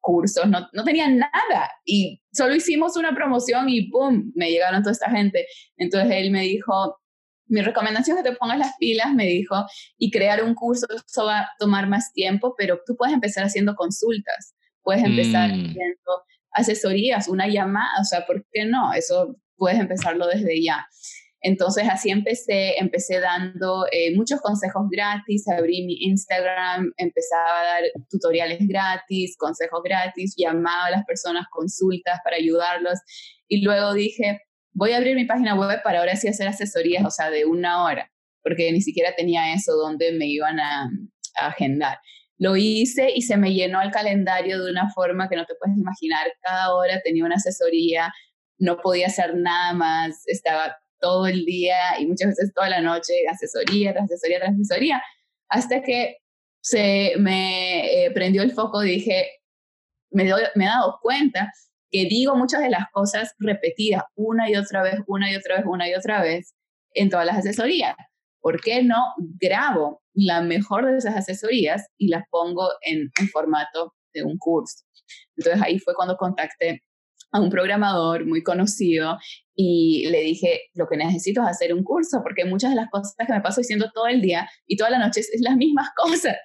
cursos, 0.00 0.46
no, 0.46 0.68
no 0.72 0.84
tenía 0.84 1.08
nada. 1.08 1.70
Y 1.84 2.22
solo 2.32 2.54
hicimos 2.54 2.96
una 2.96 3.14
promoción 3.14 3.68
y 3.68 3.90
¡pum! 3.90 4.32
Me 4.34 4.50
llegaron 4.50 4.82
toda 4.82 4.92
esta 4.92 5.10
gente. 5.10 5.46
Entonces 5.76 6.10
él 6.12 6.30
me 6.30 6.42
dijo, 6.42 6.98
mi 7.46 7.62
recomendación 7.62 8.16
es 8.16 8.22
que 8.22 8.30
te 8.30 8.36
pongas 8.36 8.58
las 8.58 8.76
pilas, 8.78 9.12
me 9.12 9.26
dijo, 9.26 9.66
y 9.98 10.10
crear 10.10 10.42
un 10.44 10.54
curso, 10.54 10.86
eso 10.90 11.24
va 11.26 11.40
a 11.40 11.48
tomar 11.58 11.88
más 11.88 12.12
tiempo, 12.12 12.54
pero 12.56 12.80
tú 12.86 12.96
puedes 12.96 13.14
empezar 13.14 13.44
haciendo 13.44 13.74
consultas, 13.74 14.54
puedes 14.82 15.02
empezar 15.02 15.50
mm. 15.50 15.52
haciendo 15.52 16.22
asesorías, 16.52 17.28
una 17.28 17.48
llamada, 17.48 18.00
o 18.00 18.04
sea, 18.04 18.24
¿por 18.26 18.46
qué 18.52 18.64
no? 18.64 18.92
Eso 18.92 19.36
puedes 19.56 19.78
empezarlo 19.78 20.26
desde 20.26 20.62
ya. 20.62 20.86
Entonces 21.40 21.88
así 21.88 22.10
empecé, 22.10 22.78
empecé 22.78 23.20
dando 23.20 23.86
eh, 23.92 24.14
muchos 24.16 24.40
consejos 24.40 24.86
gratis, 24.90 25.46
abrí 25.48 25.84
mi 25.86 25.94
Instagram, 26.00 26.92
empezaba 26.96 27.60
a 27.60 27.64
dar 27.64 27.82
tutoriales 28.10 28.66
gratis, 28.66 29.36
consejos 29.36 29.80
gratis, 29.84 30.34
llamaba 30.36 30.86
a 30.86 30.90
las 30.90 31.04
personas, 31.04 31.46
consultas 31.50 32.18
para 32.24 32.36
ayudarlos 32.36 32.98
y 33.46 33.62
luego 33.62 33.94
dije, 33.94 34.40
voy 34.72 34.92
a 34.92 34.96
abrir 34.96 35.14
mi 35.14 35.26
página 35.26 35.54
web 35.54 35.80
para 35.84 36.00
ahora 36.00 36.16
sí 36.16 36.28
hacer 36.28 36.48
asesorías, 36.48 37.04
o 37.04 37.10
sea, 37.10 37.30
de 37.30 37.44
una 37.44 37.84
hora, 37.84 38.10
porque 38.42 38.72
ni 38.72 38.80
siquiera 38.80 39.14
tenía 39.16 39.54
eso 39.54 39.76
donde 39.76 40.12
me 40.12 40.26
iban 40.26 40.58
a, 40.58 40.90
a 41.36 41.46
agendar. 41.48 41.98
Lo 42.36 42.56
hice 42.56 43.10
y 43.14 43.22
se 43.22 43.36
me 43.36 43.52
llenó 43.52 43.80
el 43.80 43.90
calendario 43.90 44.62
de 44.62 44.70
una 44.70 44.90
forma 44.90 45.28
que 45.28 45.36
no 45.36 45.44
te 45.44 45.54
puedes 45.56 45.76
imaginar. 45.76 46.26
Cada 46.40 46.72
hora 46.72 47.00
tenía 47.02 47.24
una 47.24 47.34
asesoría, 47.34 48.12
no 48.58 48.78
podía 48.78 49.08
hacer 49.08 49.34
nada 49.36 49.72
más, 49.72 50.22
estaba 50.26 50.76
todo 51.00 51.26
el 51.26 51.44
día 51.44 51.76
y 51.98 52.06
muchas 52.06 52.28
veces 52.28 52.52
toda 52.54 52.68
la 52.68 52.80
noche, 52.80 53.12
asesoría 53.30 53.92
tras 53.92 54.04
asesoría 54.04 54.40
tras 54.40 54.54
asesoría, 54.54 55.02
hasta 55.48 55.82
que 55.82 56.16
se 56.60 57.14
me 57.18 58.04
eh, 58.04 58.10
prendió 58.10 58.42
el 58.42 58.52
foco 58.52 58.80
dije, 58.80 59.26
me, 60.10 60.24
me 60.54 60.64
he 60.64 60.68
dado 60.68 60.98
cuenta 61.02 61.52
que 61.90 62.04
digo 62.04 62.36
muchas 62.36 62.60
de 62.60 62.70
las 62.70 62.90
cosas 62.92 63.34
repetidas 63.38 64.02
una 64.14 64.50
y 64.50 64.56
otra 64.56 64.82
vez, 64.82 64.96
una 65.06 65.30
y 65.30 65.36
otra 65.36 65.56
vez, 65.56 65.64
una 65.66 65.88
y 65.88 65.94
otra 65.94 66.22
vez 66.22 66.54
en 66.94 67.10
todas 67.10 67.26
las 67.26 67.38
asesorías. 67.38 67.94
¿Por 68.40 68.60
qué 68.60 68.82
no 68.82 69.14
grabo 69.40 70.02
la 70.14 70.42
mejor 70.42 70.86
de 70.86 70.98
esas 70.98 71.16
asesorías 71.16 71.86
y 71.96 72.08
las 72.08 72.24
pongo 72.30 72.68
en, 72.82 73.10
en 73.18 73.28
formato 73.28 73.94
de 74.12 74.22
un 74.22 74.38
curso? 74.38 74.84
Entonces 75.36 75.62
ahí 75.62 75.78
fue 75.78 75.94
cuando 75.94 76.16
contacté 76.16 76.82
a 77.30 77.40
un 77.40 77.50
programador 77.50 78.26
muy 78.26 78.42
conocido 78.42 79.18
y 79.60 80.06
le 80.08 80.20
dije, 80.20 80.70
lo 80.74 80.86
que 80.86 80.96
necesito 80.96 81.42
es 81.42 81.48
hacer 81.48 81.74
un 81.74 81.82
curso, 81.82 82.20
porque 82.22 82.44
muchas 82.44 82.70
de 82.70 82.76
las 82.76 82.88
cosas 82.90 83.14
que 83.18 83.32
me 83.32 83.40
paso 83.40 83.60
diciendo 83.60 83.90
todo 83.92 84.06
el 84.06 84.22
día 84.22 84.48
y 84.68 84.76
toda 84.76 84.90
la 84.90 85.00
noche 85.00 85.20
es, 85.20 85.40
las 85.40 85.56
mismas 85.56 85.88
cosas. 85.96 86.36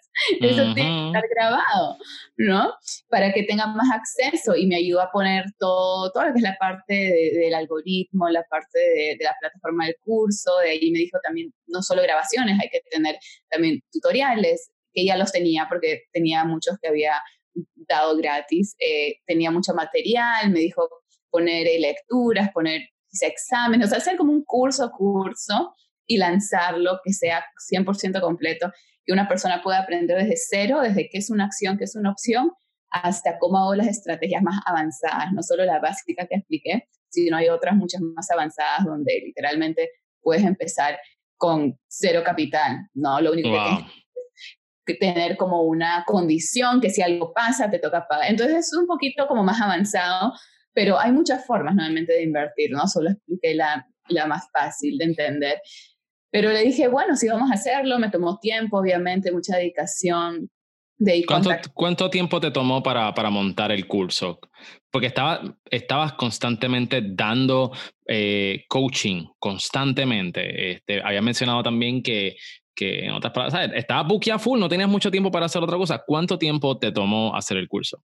Eso 0.41 0.73
tiene 0.73 0.89
que 0.89 1.05
estar 1.07 1.23
grabado, 1.29 1.97
¿no? 2.37 2.73
Para 3.09 3.31
que 3.31 3.43
tengan 3.43 3.75
más 3.75 3.87
acceso 3.93 4.55
y 4.55 4.65
me 4.65 4.77
ayuda 4.77 5.03
a 5.03 5.11
poner 5.11 5.45
todo, 5.59 6.11
todo 6.11 6.25
lo 6.25 6.33
que 6.33 6.39
es 6.39 6.43
la 6.43 6.57
parte 6.59 6.93
del 6.93 7.53
algoritmo, 7.53 8.29
la 8.29 8.43
parte 8.49 8.79
de, 8.79 9.15
de, 9.17 9.23
la 9.23 9.35
plataforma 9.39 9.85
del 9.85 9.95
curso. 10.03 10.51
De 10.63 10.71
ahí 10.71 10.91
me 10.91 10.99
dijo 10.99 11.19
también, 11.23 11.53
no 11.67 11.83
solo 11.83 12.01
grabaciones, 12.01 12.59
hay 12.59 12.69
que 12.69 12.81
tener 12.89 13.17
también 13.47 13.79
tutoriales, 13.91 14.71
que 14.91 15.05
ya 15.05 15.17
los 15.17 15.31
tenía 15.31 15.67
porque 15.69 16.03
tenía 16.11 16.45
muchos 16.45 16.77
que 16.81 16.87
había 16.87 17.13
dado 17.87 18.17
gratis, 18.17 18.75
eh, 18.79 19.17
tenía 19.25 19.51
mucho 19.51 19.73
material, 19.73 20.51
me 20.51 20.59
dijo 20.59 20.87
poner 21.29 21.67
eh, 21.67 21.79
lecturas, 21.79 22.51
poner 22.51 22.81
exámenes, 23.21 23.87
o 23.87 23.89
sea, 23.89 23.99
hacer 23.99 24.17
como 24.17 24.31
un 24.31 24.43
curso, 24.43 24.91
curso 24.91 25.75
y 26.05 26.17
lanzarlo 26.17 26.99
que 27.03 27.13
sea 27.13 27.45
100% 27.71 28.19
completo, 28.21 28.71
que 29.05 29.13
una 29.13 29.27
persona 29.27 29.61
pueda 29.61 29.79
aprender 29.79 30.17
desde 30.17 30.35
cero, 30.35 30.79
desde 30.81 31.09
qué 31.09 31.19
es 31.19 31.29
una 31.29 31.45
acción, 31.45 31.77
qué 31.77 31.83
es 31.83 31.95
una 31.95 32.11
opción, 32.11 32.51
hasta 32.89 33.37
cómo 33.39 33.57
hago 33.57 33.75
las 33.75 33.87
estrategias 33.87 34.43
más 34.43 34.61
avanzadas, 34.65 35.31
no 35.33 35.41
solo 35.41 35.65
la 35.65 35.79
básica 35.79 36.27
que 36.27 36.35
expliqué, 36.35 36.87
sino 37.09 37.37
hay 37.37 37.49
otras 37.49 37.75
muchas 37.75 38.01
más 38.01 38.29
avanzadas 38.31 38.85
donde 38.85 39.21
literalmente 39.25 39.89
puedes 40.21 40.43
empezar 40.43 40.99
con 41.37 41.77
cero 41.87 42.21
capital, 42.23 42.87
¿no? 42.93 43.19
Lo 43.19 43.31
único 43.31 43.49
que 43.49 43.59
tienes 43.59 44.02
que 44.85 44.95
tener 44.95 45.37
como 45.37 45.61
una 45.63 46.03
condición 46.05 46.81
que 46.81 46.89
si 46.89 47.01
algo 47.01 47.33
pasa 47.33 47.69
te 47.69 47.79
toca 47.79 48.07
pagar. 48.07 48.29
Entonces 48.29 48.67
es 48.67 48.73
un 48.73 48.87
poquito 48.87 49.27
como 49.27 49.43
más 49.43 49.61
avanzado, 49.61 50.33
pero 50.73 50.99
hay 50.99 51.11
muchas 51.11 51.45
formas 51.45 51.75
nuevamente 51.75 52.13
de 52.13 52.23
invertir, 52.23 52.71
¿no? 52.71 52.87
Solo 52.87 53.11
expliqué 53.11 53.53
la, 53.55 53.87
la 54.09 54.25
más 54.25 54.49
fácil 54.51 54.97
de 54.97 55.05
entender. 55.05 55.61
Pero 56.31 56.51
le 56.51 56.63
dije, 56.63 56.87
bueno, 56.87 57.15
sí 57.15 57.27
vamos 57.27 57.51
a 57.51 57.53
hacerlo, 57.53 57.99
me 57.99 58.09
tomó 58.09 58.39
tiempo, 58.39 58.79
obviamente, 58.79 59.31
mucha 59.31 59.57
dedicación. 59.57 60.49
De 60.97 61.23
¿Cuánto, 61.25 61.49
¿Cuánto, 61.73 62.09
tiempo 62.09 62.39
te 62.39 62.51
tomó 62.51 62.81
para, 62.81 63.13
para 63.13 63.29
montar 63.29 63.71
el 63.71 63.87
curso? 63.87 64.39
Porque 64.91 65.07
estaba, 65.07 65.41
estabas 65.69 66.13
constantemente 66.13 67.01
dando 67.03 67.71
eh, 68.07 68.63
coaching, 68.69 69.25
constantemente. 69.37 70.71
Este, 70.73 71.01
había 71.03 71.21
mencionado 71.21 71.61
también 71.61 72.01
que 72.01 72.37
que 72.75 73.05
en 73.05 73.11
otras 73.11 73.33
palabras, 73.33 73.53
¿sabes? 73.53 73.71
Estabas 73.75 74.07
buqueada 74.07 74.39
full, 74.39 74.59
no 74.59 74.69
tenías 74.69 74.89
mucho 74.89 75.11
tiempo 75.11 75.31
para 75.31 75.45
hacer 75.45 75.61
otra 75.61 75.77
cosa. 75.77 76.03
¿Cuánto 76.05 76.37
tiempo 76.37 76.77
te 76.77 76.91
tomó 76.91 77.35
hacer 77.35 77.57
el 77.57 77.67
curso? 77.67 78.03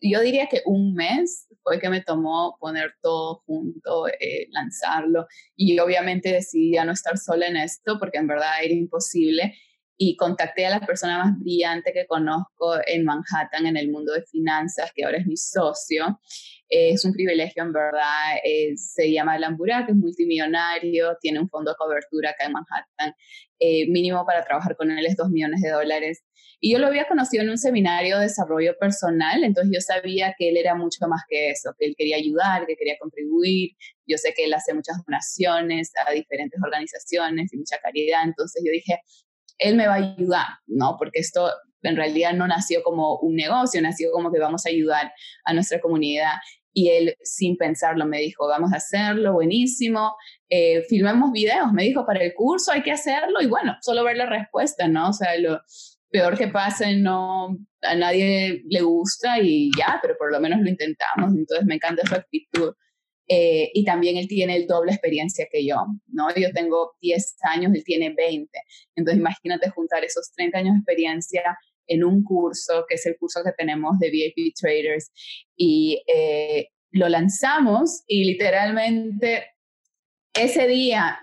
Yo 0.00 0.20
diría 0.20 0.46
que 0.46 0.62
un 0.64 0.94
mes 0.94 1.48
fue 1.62 1.78
que 1.78 1.90
me 1.90 2.00
tomó 2.00 2.56
poner 2.58 2.94
todo 3.02 3.42
junto, 3.46 4.08
eh, 4.08 4.46
lanzarlo. 4.50 5.26
Y 5.54 5.78
obviamente 5.78 6.32
decidí 6.32 6.72
ya 6.74 6.84
no 6.84 6.92
estar 6.92 7.18
sola 7.18 7.46
en 7.46 7.56
esto 7.56 7.98
porque 7.98 8.18
en 8.18 8.26
verdad 8.26 8.62
era 8.62 8.72
imposible. 8.72 9.54
Y 9.98 10.16
contacté 10.16 10.66
a 10.66 10.70
la 10.70 10.80
persona 10.80 11.18
más 11.24 11.38
brillante 11.38 11.92
que 11.92 12.06
conozco 12.06 12.74
en 12.86 13.04
Manhattan 13.04 13.66
en 13.66 13.76
el 13.76 13.90
mundo 13.90 14.12
de 14.12 14.22
finanzas, 14.22 14.92
que 14.94 15.04
ahora 15.04 15.18
es 15.18 15.26
mi 15.26 15.36
socio 15.36 16.18
es 16.68 17.04
un 17.04 17.12
privilegio 17.12 17.62
en 17.62 17.72
verdad. 17.72 18.36
se 18.76 19.10
llama 19.10 19.34
Alan 19.34 19.56
Burak, 19.56 19.88
es 19.88 19.94
multimillonario, 19.94 21.16
tiene 21.20 21.40
un 21.40 21.48
fondo 21.48 21.70
de 21.70 21.76
cobertura 21.76 22.30
acá 22.30 22.46
en 22.46 22.52
Manhattan. 22.52 23.14
Eh, 23.58 23.88
mínimo 23.88 24.24
para 24.26 24.44
trabajar 24.44 24.76
con 24.76 24.90
él 24.90 25.06
es 25.06 25.16
2 25.16 25.30
millones 25.30 25.60
de 25.62 25.70
dólares. 25.70 26.24
Y 26.60 26.72
yo 26.72 26.78
lo 26.78 26.86
había 26.86 27.06
conocido 27.06 27.42
en 27.42 27.50
un 27.50 27.58
seminario 27.58 28.16
de 28.16 28.24
desarrollo 28.24 28.76
personal, 28.78 29.44
entonces 29.44 29.72
yo 29.74 29.80
sabía 29.80 30.34
que 30.38 30.48
él 30.48 30.56
era 30.56 30.74
mucho 30.74 31.06
más 31.06 31.22
que 31.28 31.50
eso, 31.50 31.74
que 31.78 31.86
él 31.86 31.94
quería 31.96 32.16
ayudar, 32.16 32.66
que 32.66 32.76
quería 32.76 32.96
contribuir. 32.98 33.72
Yo 34.06 34.16
sé 34.16 34.32
que 34.34 34.44
él 34.44 34.54
hace 34.54 34.72
muchas 34.72 34.96
donaciones 35.06 35.92
a 36.06 36.10
diferentes 36.12 36.60
organizaciones 36.62 37.52
y 37.52 37.58
mucha 37.58 37.78
caridad, 37.78 38.24
entonces 38.24 38.62
yo 38.64 38.72
dije, 38.72 39.00
él 39.58 39.76
me 39.76 39.86
va 39.86 39.94
a 39.94 40.14
ayudar, 40.16 40.46
¿no? 40.66 40.96
Porque 40.98 41.20
esto 41.20 41.50
en 41.82 41.96
realidad 41.96 42.32
no 42.34 42.46
nació 42.46 42.82
como 42.82 43.18
un 43.18 43.36
negocio, 43.36 43.80
nació 43.80 44.10
como 44.12 44.32
que 44.32 44.38
vamos 44.38 44.66
a 44.66 44.70
ayudar 44.70 45.12
a 45.44 45.54
nuestra 45.54 45.80
comunidad. 45.80 46.32
Y 46.72 46.90
él, 46.90 47.16
sin 47.22 47.56
pensarlo, 47.56 48.04
me 48.04 48.18
dijo, 48.18 48.46
vamos 48.48 48.72
a 48.72 48.76
hacerlo, 48.76 49.32
buenísimo, 49.32 50.14
eh, 50.50 50.82
filmemos 50.88 51.32
videos, 51.32 51.72
me 51.72 51.84
dijo, 51.84 52.04
para 52.04 52.22
el 52.22 52.34
curso 52.34 52.70
hay 52.70 52.82
que 52.82 52.92
hacerlo 52.92 53.40
y 53.40 53.46
bueno, 53.46 53.76
solo 53.80 54.04
ver 54.04 54.18
la 54.18 54.26
respuesta, 54.26 54.86
¿no? 54.86 55.08
O 55.08 55.12
sea, 55.14 55.38
lo 55.38 55.62
peor 56.10 56.36
que 56.36 56.48
pase, 56.48 56.96
no, 56.96 57.56
a 57.80 57.94
nadie 57.94 58.62
le 58.68 58.82
gusta 58.82 59.38
y 59.40 59.70
ya, 59.76 59.98
pero 60.02 60.16
por 60.18 60.30
lo 60.30 60.38
menos 60.38 60.60
lo 60.60 60.68
intentamos, 60.68 61.34
entonces 61.34 61.66
me 61.66 61.76
encanta 61.76 62.06
su 62.06 62.14
actitud. 62.14 62.74
Eh, 63.28 63.70
y 63.74 63.84
también 63.84 64.16
él 64.16 64.28
tiene 64.28 64.56
el 64.56 64.66
doble 64.66 64.92
experiencia 64.92 65.46
que 65.50 65.66
yo, 65.66 65.76
¿no? 66.06 66.28
Yo 66.34 66.52
tengo 66.52 66.92
10 67.00 67.36
años, 67.42 67.72
él 67.74 67.82
tiene 67.84 68.14
20. 68.14 68.48
Entonces 68.94 69.18
imagínate 69.18 69.70
juntar 69.70 70.04
esos 70.04 70.32
30 70.32 70.58
años 70.58 70.74
de 70.74 70.78
experiencia 70.78 71.58
en 71.88 72.04
un 72.04 72.22
curso, 72.22 72.84
que 72.88 72.96
es 72.96 73.06
el 73.06 73.16
curso 73.16 73.42
que 73.44 73.52
tenemos 73.52 73.98
de 73.98 74.10
VIP 74.10 74.54
Traders, 74.54 75.10
y 75.56 76.02
eh, 76.06 76.68
lo 76.90 77.08
lanzamos 77.08 78.02
y 78.06 78.24
literalmente 78.24 79.44
ese 80.34 80.66
día 80.66 81.18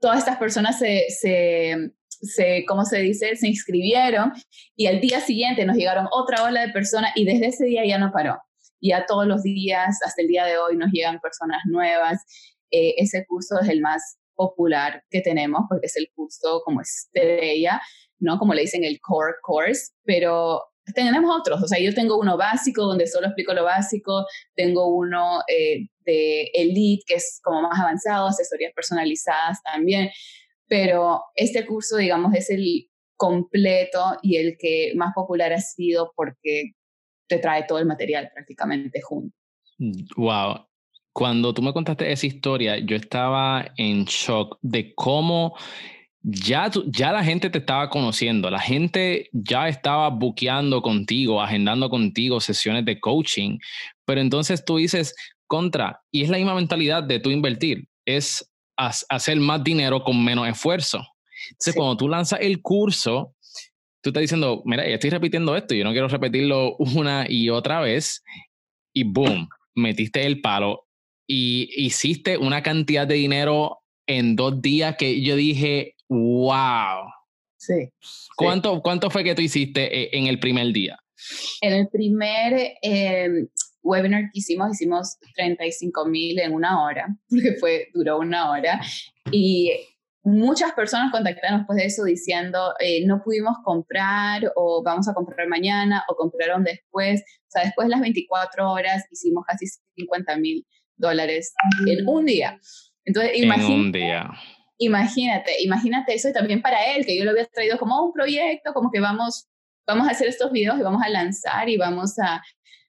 todas 0.00 0.18
estas 0.18 0.38
personas 0.38 0.78
se, 0.78 1.06
se, 1.08 1.92
se, 2.08 2.64
¿cómo 2.66 2.84
se 2.84 2.98
dice? 2.98 3.36
Se 3.36 3.48
inscribieron 3.48 4.32
y 4.76 4.86
al 4.86 5.00
día 5.00 5.20
siguiente 5.20 5.64
nos 5.64 5.76
llegaron 5.76 6.06
otra 6.10 6.44
ola 6.44 6.66
de 6.66 6.72
personas 6.72 7.12
y 7.14 7.24
desde 7.24 7.48
ese 7.48 7.64
día 7.66 7.84
ya 7.86 7.98
no 7.98 8.12
paró. 8.12 8.38
Ya 8.80 9.06
todos 9.06 9.26
los 9.26 9.42
días, 9.42 9.98
hasta 10.04 10.22
el 10.22 10.28
día 10.28 10.44
de 10.44 10.58
hoy, 10.58 10.76
nos 10.76 10.90
llegan 10.92 11.20
personas 11.20 11.60
nuevas. 11.66 12.24
Eh, 12.70 12.94
ese 12.98 13.24
curso 13.26 13.58
es 13.60 13.68
el 13.68 13.80
más 13.80 14.18
popular 14.34 15.02
que 15.10 15.20
tenemos 15.20 15.62
porque 15.68 15.86
es 15.86 15.96
el 15.96 16.08
curso 16.14 16.62
como 16.64 16.80
estrella, 16.80 17.80
¿no? 18.18 18.38
Como 18.38 18.54
le 18.54 18.62
dicen 18.62 18.84
el 18.84 19.00
core 19.00 19.34
course, 19.42 19.92
pero 20.04 20.62
tenemos 20.94 21.34
otros, 21.38 21.62
o 21.62 21.66
sea, 21.66 21.78
yo 21.78 21.94
tengo 21.94 22.18
uno 22.18 22.36
básico 22.36 22.82
donde 22.82 23.06
solo 23.06 23.26
explico 23.26 23.52
lo 23.52 23.64
básico, 23.64 24.24
tengo 24.54 24.88
uno 24.88 25.40
eh, 25.48 25.88
de 26.06 26.50
elite 26.54 27.04
que 27.06 27.14
es 27.16 27.40
como 27.42 27.62
más 27.62 27.78
avanzado, 27.78 28.28
asesorías 28.28 28.72
personalizadas 28.74 29.58
también, 29.62 30.10
pero 30.66 31.22
este 31.34 31.66
curso, 31.66 31.96
digamos, 31.96 32.34
es 32.34 32.48
el 32.50 32.88
completo 33.16 34.16
y 34.22 34.36
el 34.36 34.56
que 34.58 34.92
más 34.94 35.12
popular 35.14 35.52
ha 35.52 35.60
sido 35.60 36.12
porque 36.14 36.72
te 37.28 37.38
trae 37.38 37.64
todo 37.64 37.78
el 37.78 37.86
material 37.86 38.30
prácticamente 38.34 39.00
junto. 39.00 39.36
Wow. 40.16 40.66
Cuando 41.12 41.52
tú 41.52 41.62
me 41.62 41.72
contaste 41.72 42.10
esa 42.10 42.26
historia, 42.26 42.78
yo 42.78 42.96
estaba 42.96 43.72
en 43.76 44.04
shock 44.04 44.58
de 44.62 44.94
cómo 44.94 45.56
ya, 46.22 46.70
ya 46.86 47.12
la 47.12 47.24
gente 47.24 47.48
te 47.50 47.58
estaba 47.58 47.90
conociendo, 47.90 48.50
la 48.50 48.60
gente 48.60 49.28
ya 49.32 49.68
estaba 49.68 50.10
buqueando 50.10 50.82
contigo, 50.82 51.40
agendando 51.40 51.88
contigo 51.88 52.40
sesiones 52.40 52.84
de 52.84 53.00
coaching, 53.00 53.58
pero 54.04 54.20
entonces 54.20 54.64
tú 54.64 54.76
dices, 54.76 55.14
contra, 55.46 56.00
y 56.10 56.22
es 56.22 56.28
la 56.28 56.36
misma 56.36 56.54
mentalidad 56.54 57.02
de 57.02 57.20
tú 57.20 57.30
invertir, 57.30 57.88
es 58.04 58.48
hacer 58.76 59.40
más 59.40 59.64
dinero 59.64 60.02
con 60.04 60.22
menos 60.22 60.46
esfuerzo. 60.46 61.04
Entonces, 61.50 61.74
cuando 61.74 61.96
tú 61.96 62.08
lanzas 62.08 62.40
el 62.42 62.60
curso, 62.62 63.34
tú 64.00 64.10
estás 64.10 64.20
diciendo, 64.20 64.62
mira, 64.64 64.86
ya 64.86 64.94
estoy 64.94 65.10
repitiendo 65.10 65.56
esto, 65.56 65.74
yo 65.74 65.84
no 65.84 65.92
quiero 65.92 66.08
repetirlo 66.08 66.76
una 66.76 67.26
y 67.28 67.50
otra 67.50 67.80
vez, 67.80 68.22
y 68.92 69.04
boom, 69.04 69.48
metiste 69.74 70.26
el 70.26 70.40
palo 70.40 70.86
y 71.26 71.68
hiciste 71.76 72.38
una 72.38 72.62
cantidad 72.62 73.06
de 73.06 73.14
dinero 73.14 73.78
en 74.06 74.34
dos 74.34 74.62
días 74.62 74.96
que 74.96 75.20
yo 75.20 75.36
dije, 75.36 75.94
wow. 76.08 77.10
Sí. 77.58 77.90
¿Cuánto, 78.36 78.80
¿Cuánto 78.80 79.10
fue 79.10 79.24
que 79.24 79.34
tú 79.34 79.42
hiciste 79.42 80.02
eh, 80.02 80.10
en 80.12 80.26
el 80.26 80.40
primer 80.40 80.72
día? 80.72 80.98
En 81.60 81.74
el 81.74 81.88
primer 81.88 82.74
em, 82.80 83.48
webinar 83.82 84.30
que 84.32 84.38
hicimos, 84.38 84.72
hicimos 84.72 85.18
35 85.34 86.06
mil 86.06 86.38
en 86.38 86.54
una 86.54 86.82
hora, 86.82 87.08
porque 87.28 87.56
fue, 87.60 87.88
duró 87.92 88.18
una 88.18 88.50
hora. 88.50 88.80
Y 89.30 89.72
muchas 90.28 90.72
personas 90.72 91.10
contactaron 91.10 91.60
después 91.60 91.76
de 91.78 91.86
eso 91.86 92.04
diciendo, 92.04 92.74
eh, 92.78 93.04
no 93.06 93.22
pudimos 93.22 93.56
comprar 93.64 94.52
o 94.56 94.82
vamos 94.82 95.08
a 95.08 95.14
comprar 95.14 95.48
mañana 95.48 96.04
o 96.08 96.14
compraron 96.14 96.64
después. 96.64 97.20
O 97.20 97.50
sea, 97.50 97.64
después 97.64 97.86
de 97.86 97.90
las 97.90 98.00
24 98.00 98.70
horas 98.70 99.04
hicimos 99.10 99.44
casi 99.46 99.66
50 99.96 100.36
mil 100.36 100.66
dólares 100.96 101.54
en 101.86 102.06
un 102.06 102.26
día. 102.26 102.58
Entonces, 103.04 103.32
imagínate, 103.36 103.72
en 103.72 103.80
un 103.80 103.92
día. 103.92 104.30
Imagínate, 104.78 105.62
imagínate 105.62 106.14
eso 106.14 106.28
y 106.28 106.32
también 106.32 106.62
para 106.62 106.94
él, 106.94 107.06
que 107.06 107.16
yo 107.16 107.24
lo 107.24 107.30
había 107.30 107.46
traído 107.46 107.78
como 107.78 108.04
un 108.04 108.12
proyecto, 108.12 108.72
como 108.74 108.90
que 108.90 109.00
vamos, 109.00 109.48
vamos 109.86 110.06
a 110.06 110.10
hacer 110.10 110.28
estos 110.28 110.52
videos 110.52 110.78
y 110.78 110.82
vamos 110.82 111.02
a 111.02 111.08
lanzar 111.08 111.68
y 111.68 111.76
vamos 111.76 112.18
a 112.18 112.42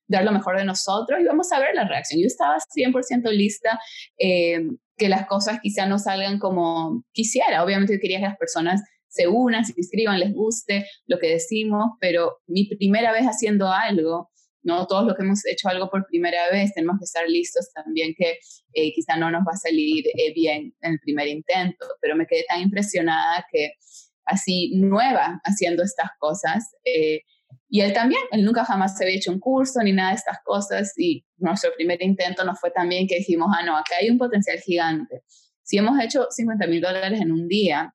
dar 0.08 0.24
lo 0.24 0.32
mejor 0.32 0.58
de 0.58 0.66
nosotros 0.66 1.20
y 1.22 1.26
vamos 1.26 1.52
a 1.52 1.60
ver 1.60 1.74
la 1.74 1.88
reacción. 1.88 2.20
Yo 2.20 2.28
estaba 2.28 2.58
100% 2.58 3.32
lista, 3.32 3.80
eh, 4.18 4.60
que 5.00 5.10
las 5.10 5.26
cosas 5.26 5.60
quizá 5.62 5.88
no 5.88 5.98
salgan 5.98 6.38
como 6.38 7.04
quisiera. 7.12 7.64
Obviamente 7.64 7.94
yo 7.94 8.00
quería 8.00 8.20
que 8.20 8.26
las 8.26 8.38
personas 8.38 8.82
se 9.08 9.28
unan, 9.28 9.66
se 9.66 9.74
inscriban, 9.76 10.20
les 10.20 10.34
guste 10.34 10.86
lo 11.08 11.18
que 11.18 11.30
decimos, 11.30 11.92
pero 12.00 12.38
mi 12.46 12.66
primera 12.66 13.12
vez 13.12 13.26
haciendo 13.26 13.72
algo, 13.72 14.30
¿no? 14.62 14.86
Todos 14.86 15.06
los 15.06 15.16
que 15.16 15.24
hemos 15.24 15.44
hecho 15.48 15.68
algo 15.70 15.90
por 15.90 16.06
primera 16.06 16.50
vez 16.52 16.74
tenemos 16.74 16.98
que 17.00 17.06
estar 17.06 17.28
listos 17.28 17.72
también 17.74 18.14
que 18.16 18.38
eh, 18.74 18.94
quizá 18.94 19.18
no 19.18 19.32
nos 19.32 19.42
va 19.42 19.54
a 19.54 19.58
salir 19.58 20.06
eh, 20.08 20.34
bien 20.34 20.76
en 20.82 20.94
el 20.94 21.00
primer 21.00 21.28
intento, 21.28 21.86
pero 22.02 22.16
me 22.16 22.28
quedé 22.28 22.46
tan 22.48 22.62
impresionada 22.62 23.46
que 23.52 23.72
así 24.26 24.74
nueva 24.76 25.42
haciendo 25.44 25.82
estas 25.82 26.10
cosas, 26.20 26.76
y 27.70 27.82
él 27.82 27.94
también, 27.94 28.22
él 28.32 28.44
nunca 28.44 28.66
jamás 28.66 28.98
se 28.98 29.04
había 29.04 29.18
hecho 29.18 29.32
un 29.32 29.40
curso 29.40 29.80
ni 29.84 29.92
nada 29.92 30.10
de 30.10 30.16
estas 30.16 30.40
cosas 30.44 30.92
y 30.98 31.24
nuestro 31.38 31.72
primer 31.76 32.02
intento 32.02 32.44
no 32.44 32.56
fue 32.56 32.72
tan 32.72 32.90
bien 32.90 33.08
que 33.08 33.18
dijimos, 33.18 33.50
ah, 33.56 33.64
no, 33.64 33.78
acá 33.78 33.96
hay 34.02 34.10
un 34.10 34.18
potencial 34.18 34.58
gigante. 34.60 35.22
Si 35.62 35.78
hemos 35.78 36.04
hecho 36.04 36.26
50 36.32 36.66
mil 36.66 36.82
dólares 36.82 37.22
en 37.22 37.32
un 37.32 37.48
día, 37.48 37.94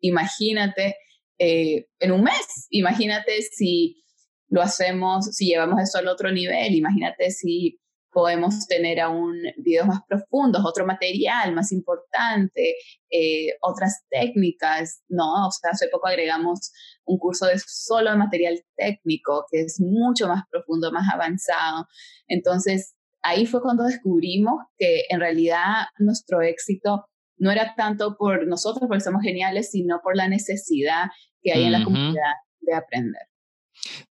imagínate 0.00 0.96
eh, 1.38 1.88
en 2.00 2.12
un 2.12 2.22
mes, 2.22 2.66
imagínate 2.70 3.42
si 3.42 4.02
lo 4.48 4.62
hacemos, 4.62 5.26
si 5.34 5.46
llevamos 5.46 5.82
eso 5.82 5.98
al 5.98 6.08
otro 6.08 6.32
nivel, 6.32 6.74
imagínate 6.74 7.30
si 7.30 7.81
podemos 8.12 8.66
tener 8.66 9.00
aún 9.00 9.38
videos 9.56 9.86
más 9.86 10.00
profundos, 10.06 10.64
otro 10.64 10.86
material 10.86 11.54
más 11.54 11.72
importante, 11.72 12.76
eh, 13.10 13.56
otras 13.62 14.04
técnicas, 14.10 15.02
¿no? 15.08 15.48
O 15.48 15.50
sea, 15.50 15.70
hace 15.70 15.88
poco 15.88 16.08
agregamos 16.08 16.72
un 17.04 17.18
curso 17.18 17.46
de 17.46 17.58
solo 17.58 18.16
material 18.16 18.62
técnico, 18.76 19.46
que 19.50 19.62
es 19.62 19.80
mucho 19.80 20.28
más 20.28 20.44
profundo, 20.50 20.92
más 20.92 21.12
avanzado. 21.12 21.86
Entonces, 22.28 22.94
ahí 23.22 23.46
fue 23.46 23.62
cuando 23.62 23.84
descubrimos 23.84 24.62
que 24.78 25.04
en 25.08 25.18
realidad 25.18 25.86
nuestro 25.98 26.42
éxito 26.42 27.06
no 27.38 27.50
era 27.50 27.74
tanto 27.76 28.16
por 28.16 28.46
nosotros, 28.46 28.86
porque 28.86 29.02
somos 29.02 29.22
geniales, 29.22 29.70
sino 29.70 30.00
por 30.02 30.16
la 30.16 30.28
necesidad 30.28 31.06
que 31.42 31.52
hay 31.52 31.64
en 31.64 31.72
la 31.72 31.82
comunidad 31.82 32.34
de 32.60 32.74
aprender. 32.74 33.22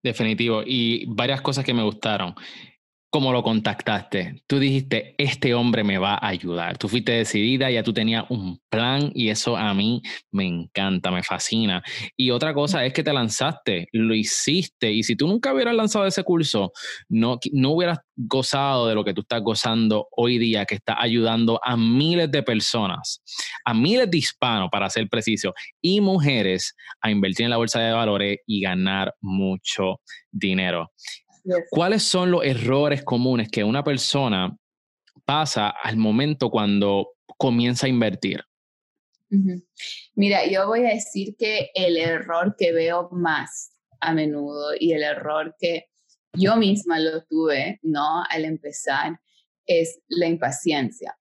Definitivo. 0.01 0.63
Y 0.65 1.05
varias 1.13 1.41
cosas 1.41 1.63
que 1.65 1.73
me 1.73 1.83
gustaron 1.83 2.33
cómo 3.09 3.33
lo 3.33 3.41
contactaste. 3.41 4.43
Tú 4.47 4.59
dijiste, 4.59 5.15
este 5.17 5.53
hombre 5.53 5.83
me 5.83 5.97
va 5.97 6.13
a 6.13 6.27
ayudar. 6.27 6.77
Tú 6.77 6.87
fuiste 6.87 7.13
decidida, 7.13 7.71
ya 7.71 7.83
tú 7.83 7.91
tenías 7.91 8.25
un 8.29 8.59
plan 8.69 9.11
y 9.15 9.29
eso 9.29 9.57
a 9.57 9.73
mí 9.73 10.01
me 10.31 10.45
encanta, 10.45 11.09
me 11.09 11.23
fascina. 11.23 11.81
Y 12.15 12.29
otra 12.29 12.53
cosa 12.53 12.85
es 12.85 12.93
que 12.93 13.03
te 13.03 13.11
lanzaste, 13.11 13.87
lo 13.93 14.13
hiciste 14.13 14.91
y 14.91 15.03
si 15.03 15.15
tú 15.15 15.27
nunca 15.27 15.53
hubieras 15.53 15.75
lanzado 15.75 16.05
ese 16.05 16.23
curso, 16.23 16.71
no, 17.07 17.39
no 17.51 17.71
hubieras 17.71 17.99
gozado 18.15 18.87
de 18.87 18.95
lo 18.95 19.03
que 19.03 19.13
tú 19.13 19.21
estás 19.21 19.41
gozando 19.41 20.07
hoy 20.11 20.37
día, 20.37 20.65
que 20.65 20.75
está 20.75 21.01
ayudando 21.01 21.59
a 21.63 21.77
miles 21.77 22.29
de 22.29 22.43
personas, 22.43 23.23
a 23.65 23.73
miles 23.73 24.11
de 24.11 24.17
hispanos, 24.17 24.69
para 24.71 24.89
ser 24.89 25.07
preciso, 25.09 25.53
y 25.81 26.01
mujeres 26.01 26.75
a 27.01 27.09
invertir 27.09 27.45
en 27.45 27.51
la 27.51 27.57
bolsa 27.57 27.79
de 27.79 27.93
valores 27.93 28.37
y 28.45 28.61
ganar 28.61 29.15
mucho 29.21 30.01
dinero. 30.31 30.91
¿Cuáles 31.69 32.03
son 32.03 32.31
los 32.31 32.43
errores 32.43 33.03
comunes 33.03 33.49
que 33.49 33.63
una 33.63 33.83
persona 33.83 34.55
pasa 35.25 35.69
al 35.69 35.97
momento 35.97 36.49
cuando 36.49 37.11
comienza 37.37 37.85
a 37.85 37.89
invertir? 37.89 38.43
Mira, 40.15 40.47
yo 40.47 40.67
voy 40.67 40.85
a 40.85 40.93
decir 40.93 41.35
que 41.37 41.69
el 41.75 41.97
error 41.97 42.55
que 42.57 42.71
veo 42.71 43.09
más 43.11 43.75
a 44.01 44.13
menudo 44.13 44.71
y 44.79 44.93
el 44.93 45.03
error 45.03 45.55
que 45.59 45.89
yo 46.33 46.55
misma 46.57 46.99
lo 46.99 47.23
tuve, 47.25 47.79
¿no? 47.83 48.23
Al 48.29 48.45
empezar, 48.45 49.19
es 49.65 50.01
la 50.07 50.27
impaciencia. 50.27 51.15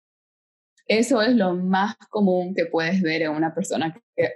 Eso 0.87 1.20
es 1.20 1.35
lo 1.35 1.54
más 1.54 1.96
común 2.09 2.54
que 2.54 2.66
puedes 2.66 3.02
ver 3.02 3.22
en 3.22 3.33
una 3.33 3.54
persona 3.54 3.94
que 4.16 4.33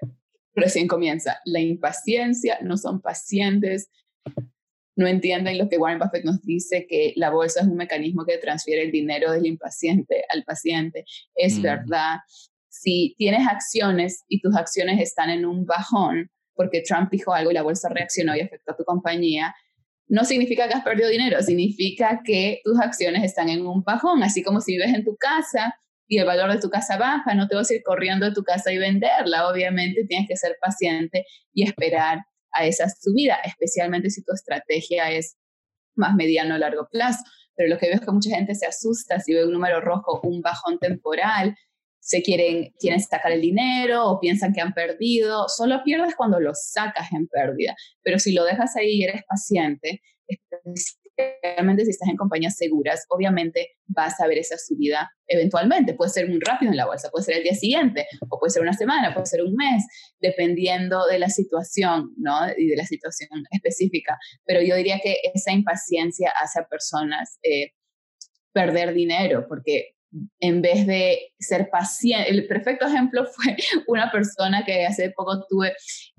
recién 0.54 0.86
comienza. 0.86 1.40
La 1.46 1.60
impaciencia, 1.60 2.58
no 2.60 2.76
son 2.76 3.00
pacientes, 3.00 3.90
no 4.96 5.06
entienden 5.06 5.58
lo 5.58 5.68
que 5.68 5.78
Warren 5.78 5.98
Buffett 5.98 6.24
nos 6.24 6.42
dice, 6.42 6.86
que 6.88 7.12
la 7.16 7.30
bolsa 7.30 7.60
es 7.60 7.66
un 7.66 7.76
mecanismo 7.76 8.24
que 8.24 8.38
transfiere 8.38 8.82
el 8.82 8.92
dinero 8.92 9.32
del 9.32 9.46
impaciente 9.46 10.24
al 10.28 10.44
paciente. 10.44 11.04
Es 11.34 11.58
mm. 11.58 11.62
verdad. 11.62 12.18
Si 12.68 13.14
tienes 13.16 13.46
acciones 13.46 14.24
y 14.28 14.40
tus 14.40 14.56
acciones 14.56 15.00
están 15.00 15.30
en 15.30 15.46
un 15.46 15.64
bajón, 15.64 16.30
porque 16.54 16.82
Trump 16.82 17.10
dijo 17.10 17.32
algo 17.32 17.50
y 17.50 17.54
la 17.54 17.62
bolsa 17.62 17.88
reaccionó 17.88 18.36
y 18.36 18.40
afectó 18.40 18.72
a 18.72 18.76
tu 18.76 18.84
compañía, 18.84 19.54
no 20.08 20.24
significa 20.24 20.68
que 20.68 20.74
has 20.74 20.84
perdido 20.84 21.08
dinero, 21.08 21.40
significa 21.42 22.20
que 22.24 22.60
tus 22.64 22.78
acciones 22.78 23.24
están 23.24 23.48
en 23.48 23.66
un 23.66 23.82
bajón, 23.82 24.22
así 24.22 24.42
como 24.42 24.60
si 24.60 24.72
vives 24.72 24.92
en 24.94 25.04
tu 25.04 25.16
casa 25.16 25.74
y 26.06 26.18
el 26.18 26.26
valor 26.26 26.52
de 26.52 26.60
tu 26.60 26.68
casa 26.68 26.98
baja, 26.98 27.34
no 27.34 27.48
te 27.48 27.56
vas 27.56 27.70
a 27.70 27.74
ir 27.74 27.82
corriendo 27.82 28.26
de 28.26 28.32
tu 28.32 28.42
casa 28.42 28.70
y 28.70 28.76
venderla, 28.76 29.48
obviamente 29.48 30.04
tienes 30.04 30.28
que 30.28 30.36
ser 30.36 30.56
paciente 30.60 31.24
y 31.54 31.62
esperar 31.62 32.18
a 32.52 32.66
esa 32.66 32.88
subida, 32.88 33.36
especialmente 33.44 34.10
si 34.10 34.22
tu 34.22 34.32
estrategia 34.32 35.10
es 35.10 35.36
más 35.96 36.14
mediano 36.14 36.54
o 36.54 36.58
largo 36.58 36.88
plazo. 36.90 37.22
Pero 37.54 37.68
lo 37.68 37.78
que 37.78 37.86
veo 37.86 37.96
es 37.96 38.00
que 38.00 38.10
mucha 38.10 38.30
gente 38.30 38.54
se 38.54 38.66
asusta 38.66 39.20
si 39.20 39.34
ve 39.34 39.44
un 39.44 39.52
número 39.52 39.80
rojo, 39.80 40.20
un 40.22 40.40
bajón 40.40 40.78
temporal, 40.78 41.54
se 42.00 42.22
quieren, 42.22 42.72
quieren 42.80 43.00
sacar 43.00 43.30
el 43.32 43.40
dinero 43.40 44.06
o 44.06 44.20
piensan 44.20 44.52
que 44.52 44.60
han 44.60 44.72
perdido. 44.72 45.46
Solo 45.48 45.82
pierdes 45.84 46.16
cuando 46.16 46.40
lo 46.40 46.52
sacas 46.54 47.12
en 47.12 47.28
pérdida. 47.28 47.76
Pero 48.02 48.18
si 48.18 48.32
lo 48.32 48.44
dejas 48.44 48.76
ahí 48.76 48.98
y 48.98 49.04
eres 49.04 49.22
paciente, 49.28 50.02
especialmente 51.16 51.84
si 51.84 51.90
estás 51.90 52.08
en 52.08 52.16
compañías 52.16 52.56
seguras, 52.56 53.04
obviamente 53.08 53.70
vas 53.86 54.20
a 54.20 54.26
ver 54.26 54.38
esa 54.38 54.56
subida 54.58 55.10
eventualmente. 55.26 55.94
Puede 55.94 56.10
ser 56.10 56.28
muy 56.28 56.40
rápido 56.40 56.70
en 56.70 56.76
la 56.76 56.86
bolsa, 56.86 57.10
puede 57.10 57.24
ser 57.24 57.36
el 57.36 57.42
día 57.42 57.54
siguiente, 57.54 58.06
o 58.28 58.38
puede 58.38 58.50
ser 58.50 58.62
una 58.62 58.72
semana, 58.72 59.12
puede 59.14 59.26
ser 59.26 59.42
un 59.42 59.54
mes, 59.54 59.84
dependiendo 60.20 61.06
de 61.06 61.18
la 61.18 61.28
situación, 61.28 62.12
¿no? 62.16 62.32
Y 62.56 62.68
de 62.68 62.76
la 62.76 62.84
situación 62.84 63.44
específica. 63.50 64.18
Pero 64.44 64.62
yo 64.62 64.76
diría 64.76 65.00
que 65.02 65.16
esa 65.34 65.52
impaciencia 65.52 66.32
hace 66.40 66.60
a 66.60 66.66
personas 66.66 67.38
eh, 67.42 67.72
perder 68.52 68.94
dinero, 68.94 69.46
porque 69.48 69.96
en 70.40 70.62
vez 70.62 70.86
de 70.86 71.32
ser 71.38 71.68
paciente. 71.70 72.30
El 72.30 72.46
perfecto 72.46 72.86
ejemplo 72.86 73.24
fue 73.34 73.56
una 73.86 74.10
persona 74.10 74.64
que 74.64 74.86
hace 74.86 75.10
poco 75.10 75.44
tuve 75.48 75.72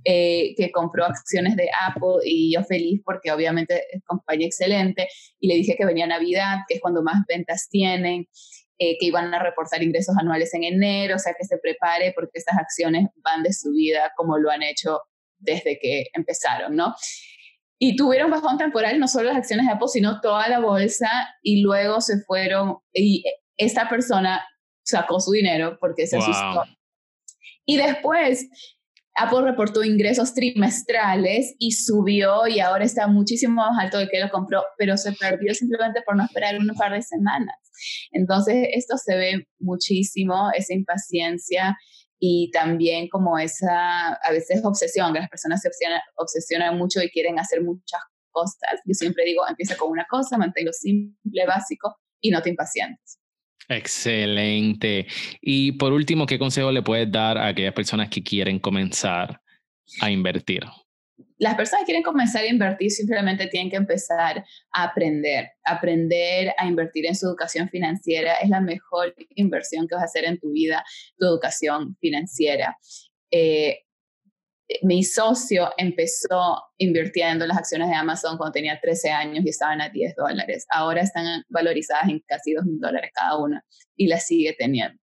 eh, 0.03 0.53
que 0.55 0.71
compró 0.71 1.05
acciones 1.05 1.55
de 1.55 1.69
Apple 1.87 2.23
y 2.25 2.53
yo 2.53 2.63
feliz 2.63 3.01
porque 3.05 3.31
obviamente 3.31 3.83
es 3.91 4.03
compañía 4.05 4.47
excelente 4.47 5.07
y 5.39 5.47
le 5.47 5.55
dije 5.55 5.75
que 5.77 5.85
venía 5.85 6.07
Navidad, 6.07 6.59
que 6.67 6.75
es 6.75 6.81
cuando 6.81 7.03
más 7.03 7.23
ventas 7.27 7.67
tienen. 7.69 8.27
Eh, 8.79 8.97
que 8.99 9.05
iban 9.05 9.31
a 9.31 9.39
reportar 9.41 9.83
ingresos 9.83 10.15
anuales 10.17 10.51
en 10.55 10.63
enero, 10.63 11.15
o 11.15 11.19
sea 11.19 11.35
que 11.37 11.45
se 11.45 11.59
prepare 11.59 12.11
porque 12.15 12.39
estas 12.39 12.57
acciones 12.57 13.07
van 13.23 13.43
de 13.43 13.53
subida 13.53 14.11
como 14.17 14.39
lo 14.39 14.49
han 14.49 14.63
hecho 14.63 14.99
desde 15.37 15.77
que 15.79 16.07
empezaron, 16.11 16.75
¿no? 16.75 16.95
Y 17.77 17.95
tuvieron 17.95 18.31
bajón 18.31 18.57
temporal 18.57 18.99
no 18.99 19.07
solo 19.07 19.29
las 19.29 19.37
acciones 19.37 19.67
de 19.67 19.73
Apple, 19.73 19.89
sino 19.89 20.21
toda 20.21 20.49
la 20.49 20.59
bolsa 20.59 21.07
y 21.43 21.61
luego 21.61 22.01
se 22.01 22.19
fueron, 22.21 22.77
y 22.93 23.23
esta 23.57 23.89
persona 23.89 24.45
sacó 24.83 25.19
su 25.19 25.31
dinero 25.31 25.77
porque 25.79 26.07
se 26.07 26.17
asustó. 26.17 26.63
Y 27.65 27.77
después 27.77 28.47
Apple 29.15 29.43
reportó 29.43 29.83
ingresos 29.83 30.33
trimestrales 30.33 31.55
y 31.59 31.71
subió 31.71 32.47
y 32.47 32.59
ahora 32.59 32.83
está 32.83 33.07
muchísimo 33.07 33.55
más 33.55 33.77
alto 33.79 33.99
de 33.99 34.09
que 34.09 34.19
lo 34.19 34.29
compró, 34.29 34.63
pero 34.77 34.97
se 34.97 35.11
perdió 35.13 35.53
simplemente 35.53 36.01
por 36.01 36.15
no 36.15 36.25
esperar 36.25 36.57
un 36.57 36.67
par 36.75 36.93
de 36.93 37.01
semanas. 37.01 37.55
Entonces, 38.11 38.67
esto 38.71 38.97
se 38.97 39.15
ve 39.15 39.47
muchísimo, 39.59 40.49
esa 40.55 40.73
impaciencia 40.73 41.77
y 42.19 42.49
también 42.51 43.07
como 43.09 43.37
esa, 43.37 44.13
a 44.13 44.31
veces, 44.31 44.63
obsesión, 44.63 45.13
que 45.13 45.19
las 45.19 45.29
personas 45.29 45.61
se 45.61 45.67
obsesionan, 45.67 46.01
obsesionan 46.15 46.77
mucho 46.77 47.01
y 47.01 47.09
quieren 47.09 47.37
hacer 47.37 47.61
muchas 47.61 48.01
cosas. 48.31 48.79
Yo 48.85 48.93
siempre 48.93 49.25
digo, 49.25 49.47
empieza 49.47 49.77
con 49.77 49.91
una 49.91 50.05
cosa, 50.09 50.37
manténlo 50.37 50.73
simple, 50.73 51.45
básico 51.45 51.95
y 52.19 52.31
no 52.31 52.41
te 52.41 52.49
impacientes. 52.49 53.19
Excelente. 53.69 55.07
Y 55.41 55.73
por 55.73 55.93
último, 55.93 56.25
¿qué 56.25 56.37
consejo 56.37 56.71
le 56.71 56.81
puedes 56.81 57.11
dar 57.11 57.37
a 57.37 57.47
aquellas 57.47 57.73
personas 57.73 58.09
que 58.09 58.23
quieren 58.23 58.59
comenzar 58.59 59.41
a 60.01 60.11
invertir? 60.11 60.63
Las 61.37 61.55
personas 61.55 61.81
que 61.81 61.87
quieren 61.87 62.03
comenzar 62.03 62.43
a 62.43 62.47
invertir 62.47 62.91
simplemente 62.91 63.47
tienen 63.47 63.69
que 63.69 63.75
empezar 63.75 64.43
a 64.71 64.83
aprender. 64.83 65.49
Aprender 65.63 66.53
a 66.57 66.67
invertir 66.67 67.05
en 67.05 67.15
su 67.15 67.27
educación 67.27 67.69
financiera 67.69 68.35
es 68.35 68.49
la 68.49 68.61
mejor 68.61 69.13
inversión 69.35 69.87
que 69.87 69.95
vas 69.95 70.03
a 70.03 70.05
hacer 70.05 70.25
en 70.25 70.39
tu 70.39 70.51
vida, 70.51 70.83
tu 71.17 71.25
educación 71.25 71.97
financiera. 71.99 72.77
Eh, 73.31 73.82
mi 74.81 75.03
socio 75.03 75.71
empezó 75.77 76.61
invirtiendo 76.77 77.43
en 77.43 77.49
las 77.49 77.57
acciones 77.57 77.89
de 77.89 77.95
Amazon 77.95 78.37
cuando 78.37 78.53
tenía 78.53 78.79
13 78.79 79.11
años 79.11 79.45
y 79.45 79.49
estaban 79.49 79.81
a 79.81 79.89
10 79.89 80.15
dólares. 80.15 80.65
Ahora 80.69 81.01
están 81.01 81.43
valorizadas 81.49 82.09
en 82.09 82.19
casi 82.25 82.53
2 82.53 82.65
mil 82.65 82.79
dólares 82.79 83.11
cada 83.13 83.37
una 83.37 83.63
y 83.95 84.07
las 84.07 84.25
sigue 84.25 84.55
teniendo. 84.57 84.99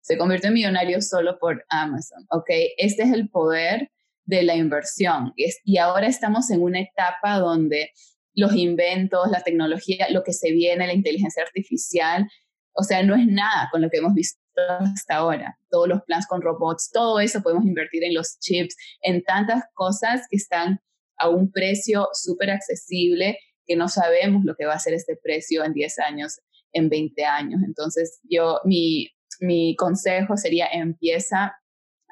Se 0.00 0.18
convirtió 0.18 0.48
en 0.48 0.54
millonario 0.54 1.00
solo 1.00 1.38
por 1.38 1.64
Amazon, 1.68 2.26
¿ok? 2.30 2.50
Este 2.76 3.04
es 3.04 3.12
el 3.12 3.28
poder 3.28 3.90
de 4.24 4.42
la 4.42 4.56
inversión. 4.56 5.32
Y 5.36 5.78
ahora 5.78 6.06
estamos 6.06 6.50
en 6.50 6.62
una 6.62 6.80
etapa 6.80 7.38
donde 7.38 7.90
los 8.34 8.54
inventos, 8.54 9.30
la 9.30 9.42
tecnología, 9.42 10.08
lo 10.10 10.24
que 10.24 10.32
se 10.32 10.50
viene, 10.52 10.86
la 10.86 10.94
inteligencia 10.94 11.42
artificial, 11.42 12.26
o 12.72 12.82
sea, 12.82 13.02
no 13.02 13.14
es 13.14 13.26
nada 13.26 13.68
con 13.70 13.82
lo 13.82 13.90
que 13.90 13.98
hemos 13.98 14.14
visto 14.14 14.41
hasta 14.80 15.16
ahora. 15.16 15.58
Todos 15.70 15.88
los 15.88 16.02
planes 16.02 16.26
con 16.26 16.42
robots, 16.42 16.90
todo 16.92 17.20
eso 17.20 17.42
podemos 17.42 17.64
invertir 17.64 18.04
en 18.04 18.14
los 18.14 18.38
chips, 18.40 18.76
en 19.02 19.22
tantas 19.22 19.64
cosas 19.74 20.26
que 20.30 20.36
están 20.36 20.80
a 21.18 21.28
un 21.28 21.50
precio 21.50 22.08
súper 22.12 22.50
accesible 22.50 23.38
que 23.66 23.76
no 23.76 23.88
sabemos 23.88 24.44
lo 24.44 24.54
que 24.56 24.66
va 24.66 24.74
a 24.74 24.78
ser 24.78 24.94
este 24.94 25.16
precio 25.16 25.64
en 25.64 25.72
10 25.72 25.98
años, 26.00 26.40
en 26.72 26.88
20 26.88 27.24
años. 27.24 27.60
Entonces, 27.64 28.20
yo, 28.28 28.60
mi, 28.64 29.08
mi 29.40 29.76
consejo 29.76 30.36
sería 30.36 30.66
empieza 30.66 31.44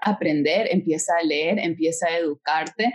a 0.02 0.10
aprender, 0.10 0.68
empieza 0.70 1.14
a 1.18 1.24
leer, 1.24 1.58
empieza 1.58 2.06
a 2.06 2.18
educarte, 2.18 2.92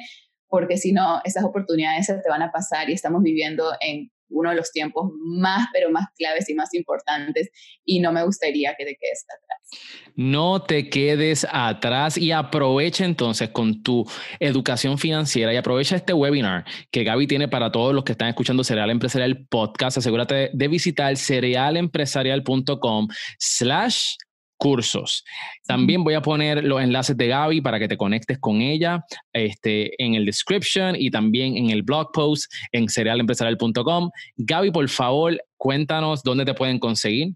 porque 0.47 0.77
si 0.77 0.93
no, 0.93 1.21
esas 1.25 1.43
oportunidades 1.43 2.05
se 2.05 2.17
te 2.17 2.29
van 2.29 2.41
a 2.41 2.51
pasar 2.51 2.89
y 2.89 2.93
estamos 2.93 3.21
viviendo 3.23 3.73
en 3.81 4.10
uno 4.36 4.50
de 4.50 4.56
los 4.58 4.71
tiempos 4.71 5.12
más, 5.17 5.67
pero 5.74 5.89
más 5.89 6.06
claves 6.17 6.50
y 6.50 6.54
más 6.54 6.74
importantes 6.74 7.50
y 7.84 8.00
no 8.00 8.12
me 8.12 8.24
gustaría 8.24 8.76
que 8.78 8.86
te 8.86 8.95
quedes 9.00 9.26
atrás. 9.26 9.82
No 10.15 10.62
te 10.62 10.89
quedes 10.89 11.45
atrás 11.50 12.17
y 12.17 12.32
aprovecha 12.32 13.06
entonces 13.06 13.50
con 13.50 13.82
tu 13.82 14.06
educación 14.39 14.98
financiera 14.98 15.54
y 15.54 15.58
aprovecha 15.58 15.95
este 15.95 16.13
webinar 16.13 16.65
que 16.91 17.04
Gaby 17.04 17.28
tiene 17.28 17.48
para 17.48 17.71
todos 17.71 17.93
los 17.93 18.04
que 18.04 18.12
están 18.12 18.30
escuchando 18.30 18.63
Cereal 18.63 18.89
Empresarial 18.89 19.45
Podcast. 19.50 19.98
Asegúrate 19.98 20.50
de 20.54 20.67
visitar 20.67 21.15
cerealempresarial.com 21.17 23.08
slash 23.39 24.15
cursos. 24.58 25.24
También 25.65 26.04
voy 26.04 26.13
a 26.13 26.22
poner 26.22 26.63
los 26.63 26.82
enlaces 26.82 27.18
de 27.18 27.28
Gaby 27.28 27.62
para 27.62 27.80
que 27.80 27.88
te 27.88 27.98
conectes 27.98 28.38
con 28.39 28.62
ella 28.62 29.04
este, 29.34 29.91
en 30.04 30.15
el 30.15 30.26
description 30.26 30.96
y 30.98 31.12
también 31.12 31.58
en 31.58 31.70
el 31.70 31.84
blog 31.84 32.12
post 32.12 32.52
en 32.72 32.89
cerealempresarial.com. 32.89 34.10
Gaby, 34.38 34.72
por 34.72 34.89
favor, 34.89 35.38
cuéntanos 35.58 36.24
dónde 36.24 36.46
te 36.46 36.54
pueden 36.54 36.80
conseguir. 36.80 37.36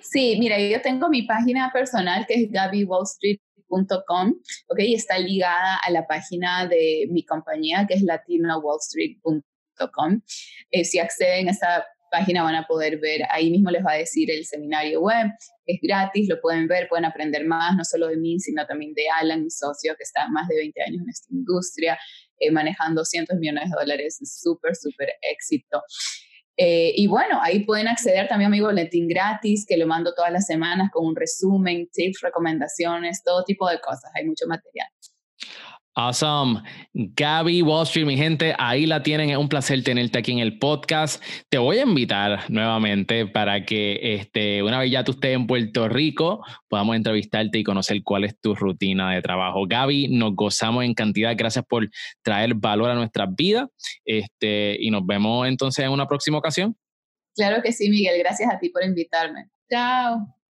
Sí, 0.00 0.36
mira, 0.38 0.60
yo 0.60 0.80
tengo 0.80 1.08
mi 1.08 1.22
página 1.22 1.70
personal 1.72 2.24
que 2.26 2.34
es 2.34 2.50
gabywallstreet.com, 2.50 4.34
¿ok? 4.68 4.78
Y 4.78 4.94
está 4.94 5.18
ligada 5.18 5.76
a 5.76 5.90
la 5.90 6.06
página 6.06 6.68
de 6.68 7.08
mi 7.10 7.24
compañía 7.24 7.86
que 7.86 7.94
es 7.94 8.02
latinowallstreet.com. 8.02 10.20
Eh, 10.70 10.84
si 10.84 11.00
acceden 11.00 11.48
a 11.48 11.50
esa 11.50 11.84
página 12.12 12.44
van 12.44 12.54
a 12.54 12.66
poder 12.66 13.00
ver, 13.00 13.22
ahí 13.30 13.50
mismo 13.50 13.70
les 13.70 13.84
va 13.84 13.92
a 13.92 13.96
decir 13.96 14.30
el 14.30 14.44
seminario 14.44 15.00
web, 15.00 15.26
es 15.66 15.80
gratis, 15.82 16.28
lo 16.28 16.40
pueden 16.40 16.68
ver, 16.68 16.88
pueden 16.88 17.06
aprender 17.06 17.44
más, 17.46 17.76
no 17.76 17.84
solo 17.84 18.08
de 18.08 18.16
mí, 18.16 18.38
sino 18.38 18.64
también 18.66 18.92
de 18.94 19.04
Alan, 19.20 19.42
mi 19.42 19.50
socio, 19.50 19.94
que 19.96 20.04
está 20.04 20.28
más 20.28 20.46
de 20.48 20.56
20 20.56 20.82
años 20.82 21.02
en 21.02 21.08
esta 21.08 21.34
industria, 21.34 21.98
eh, 22.38 22.50
manejando 22.50 23.04
cientos 23.04 23.38
millones 23.38 23.70
de 23.70 23.76
dólares, 23.80 24.18
súper, 24.22 24.76
súper 24.76 25.08
éxito. 25.22 25.82
Eh, 26.56 26.92
y 26.94 27.06
bueno, 27.06 27.40
ahí 27.42 27.64
pueden 27.64 27.88
acceder 27.88 28.28
también 28.28 28.48
a 28.48 28.50
mi 28.50 28.60
boletín 28.60 29.08
gratis, 29.08 29.64
que 29.66 29.78
lo 29.78 29.86
mando 29.86 30.12
todas 30.14 30.30
las 30.30 30.46
semanas 30.46 30.90
con 30.92 31.06
un 31.06 31.16
resumen, 31.16 31.88
tips, 31.90 32.20
recomendaciones, 32.20 33.22
todo 33.24 33.42
tipo 33.44 33.68
de 33.68 33.80
cosas, 33.80 34.10
hay 34.14 34.26
mucho 34.26 34.46
material. 34.46 34.88
Awesome. 35.94 36.62
Gaby 36.94 37.60
Wall 37.60 37.82
Street, 37.82 38.06
mi 38.06 38.16
gente, 38.16 38.54
ahí 38.58 38.86
la 38.86 39.02
tienen. 39.02 39.28
Es 39.28 39.36
un 39.36 39.48
placer 39.48 39.84
tenerte 39.84 40.18
aquí 40.18 40.32
en 40.32 40.38
el 40.38 40.58
podcast. 40.58 41.22
Te 41.50 41.58
voy 41.58 41.78
a 41.78 41.82
invitar 41.82 42.50
nuevamente 42.50 43.26
para 43.26 43.66
que 43.66 43.98
este, 44.14 44.62
una 44.62 44.78
vez 44.78 44.90
ya 44.90 45.04
tú 45.04 45.12
estés 45.12 45.34
en 45.34 45.46
Puerto 45.46 45.88
Rico, 45.90 46.42
podamos 46.68 46.96
entrevistarte 46.96 47.58
y 47.58 47.64
conocer 47.64 48.02
cuál 48.02 48.24
es 48.24 48.40
tu 48.40 48.54
rutina 48.54 49.12
de 49.12 49.20
trabajo. 49.20 49.66
Gaby, 49.66 50.08
nos 50.16 50.34
gozamos 50.34 50.84
en 50.84 50.94
cantidad. 50.94 51.34
Gracias 51.36 51.64
por 51.66 51.90
traer 52.22 52.54
valor 52.54 52.90
a 52.90 52.94
nuestras 52.94 53.28
vidas. 53.36 53.68
Este, 54.06 54.78
y 54.80 54.90
nos 54.90 55.04
vemos 55.04 55.46
entonces 55.46 55.84
en 55.84 55.90
una 55.90 56.08
próxima 56.08 56.38
ocasión. 56.38 56.74
Claro 57.34 57.62
que 57.62 57.72
sí, 57.72 57.90
Miguel. 57.90 58.18
Gracias 58.18 58.50
a 58.50 58.58
ti 58.58 58.70
por 58.70 58.82
invitarme. 58.82 59.48
Chao. 59.70 60.41